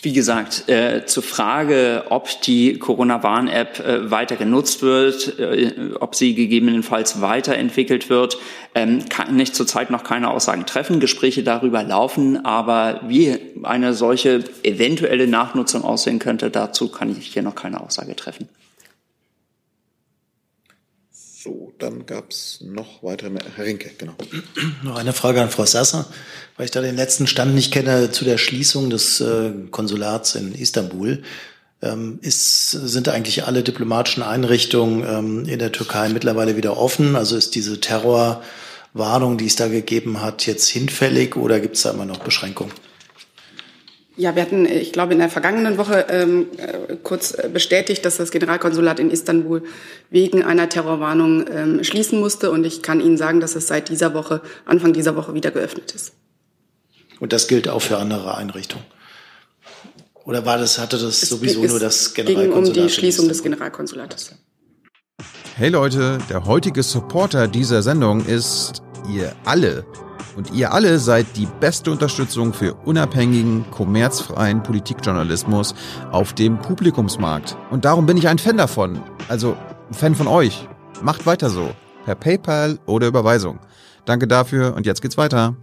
[0.01, 6.35] Wie gesagt, äh, zur Frage, ob die Corona-Warn-App äh, weiter genutzt wird, äh, ob sie
[6.35, 8.37] gegebenenfalls weiterentwickelt wird,
[8.75, 10.99] ähm, kann ich zurzeit noch keine Aussagen treffen.
[10.99, 17.41] Gespräche darüber laufen, aber wie eine solche eventuelle Nachnutzung aussehen könnte, dazu kann ich hier
[17.41, 18.47] noch keine Aussage treffen.
[21.45, 24.15] So, dann gab es noch weitere, Herr Rinke, genau.
[24.83, 26.07] Noch eine Frage an Frau Sasser,
[26.57, 30.55] weil ich da den letzten Stand nicht kenne zu der Schließung des äh, Konsulats in
[30.55, 31.21] Istanbul.
[31.83, 37.15] Ähm, ist, sind eigentlich alle diplomatischen Einrichtungen ähm, in der Türkei mittlerweile wieder offen?
[37.15, 41.91] Also ist diese Terrorwarnung, die es da gegeben hat, jetzt hinfällig oder gibt es da
[41.91, 42.73] immer noch Beschränkungen?
[44.17, 48.15] Ja, wir hatten, ich glaube, in der vergangenen Woche ähm, äh, kurz äh, bestätigt, dass
[48.15, 49.63] das Generalkonsulat in Istanbul
[50.09, 52.49] wegen einer Terrorwarnung ähm, schließen musste.
[52.51, 55.93] Und ich kann Ihnen sagen, dass es seit dieser Woche, Anfang dieser Woche wieder geöffnet
[55.93, 56.13] ist.
[57.19, 58.85] Und das gilt auch für andere Einrichtungen?
[60.23, 62.67] Oder war das, hatte das es, sowieso es nur das Generalkonsulat?
[62.67, 64.31] Es ging um die Schließung des Generalkonsulates.
[65.57, 69.85] Hey Leute, der heutige Supporter dieser Sendung ist ihr alle.
[70.35, 75.75] Und ihr alle seid die beste Unterstützung für unabhängigen, kommerzfreien Politikjournalismus
[76.11, 77.55] auf dem Publikumsmarkt.
[77.71, 79.01] Und darum bin ich ein Fan davon.
[79.29, 79.55] Also
[79.89, 80.67] ein Fan von euch.
[81.01, 81.69] Macht weiter so.
[82.05, 83.59] Per PayPal oder Überweisung.
[84.05, 85.55] Danke dafür und jetzt geht's weiter.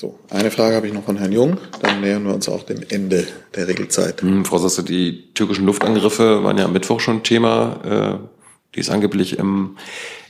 [0.00, 1.56] So, eine Frage habe ich noch von Herrn Jung.
[1.82, 3.26] Dann nähern wir uns auch dem Ende
[3.56, 4.22] der Regelzeit.
[4.22, 8.28] Hm, Frau Sasse, die türkischen Luftangriffe waren ja am Mittwoch schon Thema, äh,
[8.76, 9.76] die es angeblich im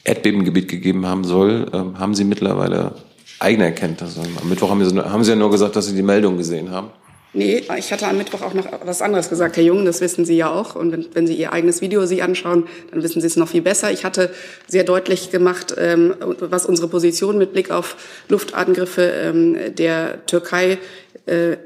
[0.04, 1.70] Erdbebengebiet gegeben haben soll.
[1.74, 2.94] Ähm, haben Sie mittlerweile
[3.38, 4.20] eigene Erkenntnisse.
[4.40, 6.90] Am Mittwoch haben Sie, haben Sie ja nur gesagt, dass Sie die Meldung gesehen haben.
[7.34, 10.36] Nee, ich hatte am Mittwoch auch noch was anderes gesagt, Herr Jung, das wissen Sie
[10.36, 10.74] ja auch.
[10.74, 13.60] Und wenn, wenn Sie Ihr eigenes Video Sie anschauen, dann wissen Sie es noch viel
[13.60, 13.92] besser.
[13.92, 14.30] Ich hatte
[14.66, 17.96] sehr deutlich gemacht, ähm, was unsere Position mit Blick auf
[18.28, 20.78] Luftangriffe ähm, der Türkei
[21.26, 21.58] äh,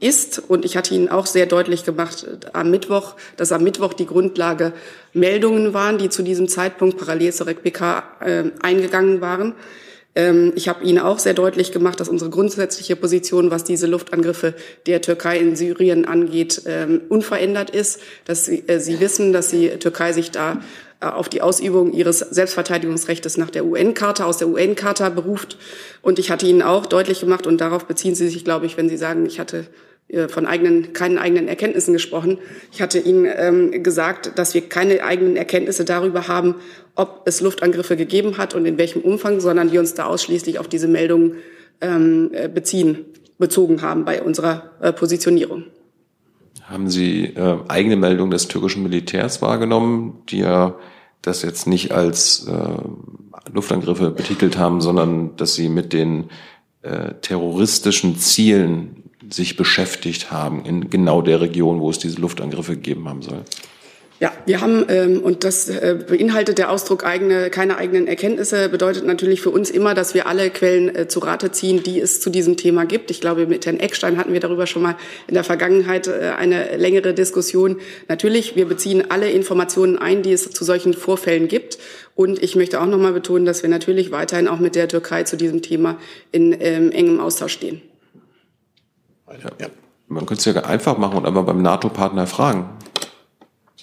[0.00, 0.42] ist.
[0.48, 4.06] Und ich hatte Ihnen auch sehr deutlich gemacht äh, am Mittwoch, dass am Mittwoch die
[4.06, 4.74] Grundlage
[5.14, 9.54] Meldungen waren, die zu diesem Zeitpunkt parallel zur RECPK äh, eingegangen waren.
[10.14, 14.54] Ähm, ich habe Ihnen auch sehr deutlich gemacht, dass unsere grundsätzliche Position, was diese Luftangriffe
[14.86, 18.00] der Türkei in Syrien angeht, ähm, unverändert ist.
[18.24, 20.60] Dass Sie, äh, Sie wissen, dass die Türkei sich da
[21.00, 25.58] äh, auf die Ausübung ihres Selbstverteidigungsrechts nach der UN-Charta, aus der UN-Charta beruft.
[26.02, 28.88] Und ich hatte Ihnen auch deutlich gemacht, und darauf beziehen Sie sich, glaube ich, wenn
[28.88, 29.66] Sie sagen, ich hatte
[30.28, 32.38] von eigenen, keinen eigenen Erkenntnissen gesprochen.
[32.72, 36.56] Ich hatte Ihnen ähm, gesagt, dass wir keine eigenen Erkenntnisse darüber haben,
[36.94, 40.68] ob es Luftangriffe gegeben hat und in welchem Umfang, sondern wir uns da ausschließlich auf
[40.68, 41.36] diese Meldungen
[41.80, 43.06] ähm, äh, beziehen,
[43.38, 45.64] bezogen haben bei unserer äh, Positionierung.
[46.62, 50.78] Haben Sie äh, eigene Meldungen des türkischen Militärs wahrgenommen, die ja
[51.22, 56.30] das jetzt nicht als äh, Luftangriffe betitelt haben, sondern dass sie mit den
[56.82, 63.08] äh, terroristischen Zielen sich beschäftigt haben in genau der Region, wo es diese Luftangriffe gegeben
[63.08, 63.44] haben soll.
[64.20, 69.04] Ja, wir haben, ähm, und das äh, beinhaltet der Ausdruck eigene, keine eigenen Erkenntnisse, bedeutet
[69.04, 72.30] natürlich für uns immer, dass wir alle Quellen äh, zu Rate ziehen, die es zu
[72.30, 73.10] diesem Thema gibt.
[73.10, 74.96] Ich glaube, mit Herrn Eckstein hatten wir darüber schon mal
[75.26, 77.78] in der Vergangenheit äh, eine längere Diskussion.
[78.06, 81.78] Natürlich, wir beziehen alle Informationen ein, die es zu solchen Vorfällen gibt.
[82.14, 85.24] Und ich möchte auch noch mal betonen, dass wir natürlich weiterhin auch mit der Türkei
[85.24, 85.98] zu diesem Thema
[86.30, 87.82] in ähm, engem Austausch stehen.
[89.28, 89.68] Ja.
[90.06, 92.68] Man könnte es ja einfach machen und einmal beim NATO-Partner fragen,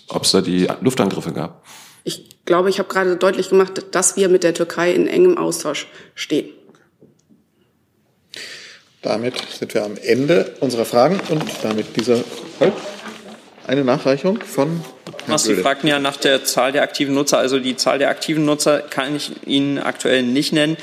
[0.09, 1.63] ob es da die Luftangriffe gab.
[2.03, 5.87] Ich glaube, ich habe gerade deutlich gemacht, dass wir mit der Türkei in engem Austausch
[6.15, 6.49] stehen.
[9.01, 12.23] Damit sind wir am Ende unserer Fragen und damit dieser
[12.59, 12.73] halt
[13.71, 14.81] eine Nachreichung von
[15.27, 17.37] Herrn Sie fragten ja nach der Zahl der aktiven Nutzer.
[17.37, 20.75] Also die Zahl der aktiven Nutzer kann ich Ihnen aktuell nicht nennen.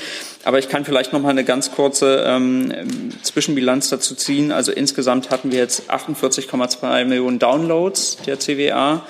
[0.43, 2.73] Aber ich kann vielleicht noch mal eine ganz kurze ähm,
[3.21, 4.51] Zwischenbilanz dazu ziehen.
[4.51, 9.05] Also insgesamt hatten wir jetzt 48,2 Millionen Downloads der CWA,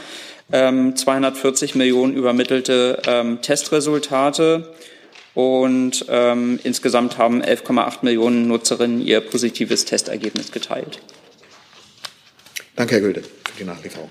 [0.51, 4.73] ähm, 240 Millionen übermittelte ähm, Testresultate
[5.35, 10.99] und ähm, insgesamt haben 11,8 Millionen Nutzerinnen ihr positives Testergebnis geteilt.
[12.75, 13.23] Danke, Herr Gülde,
[13.59, 14.09] die Nachlieferung.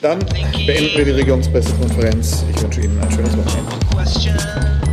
[0.00, 2.44] Dann beenden wir die Regierungspressekonferenz.
[2.54, 4.85] Ich wünsche Ihnen ein schönes Wochenende.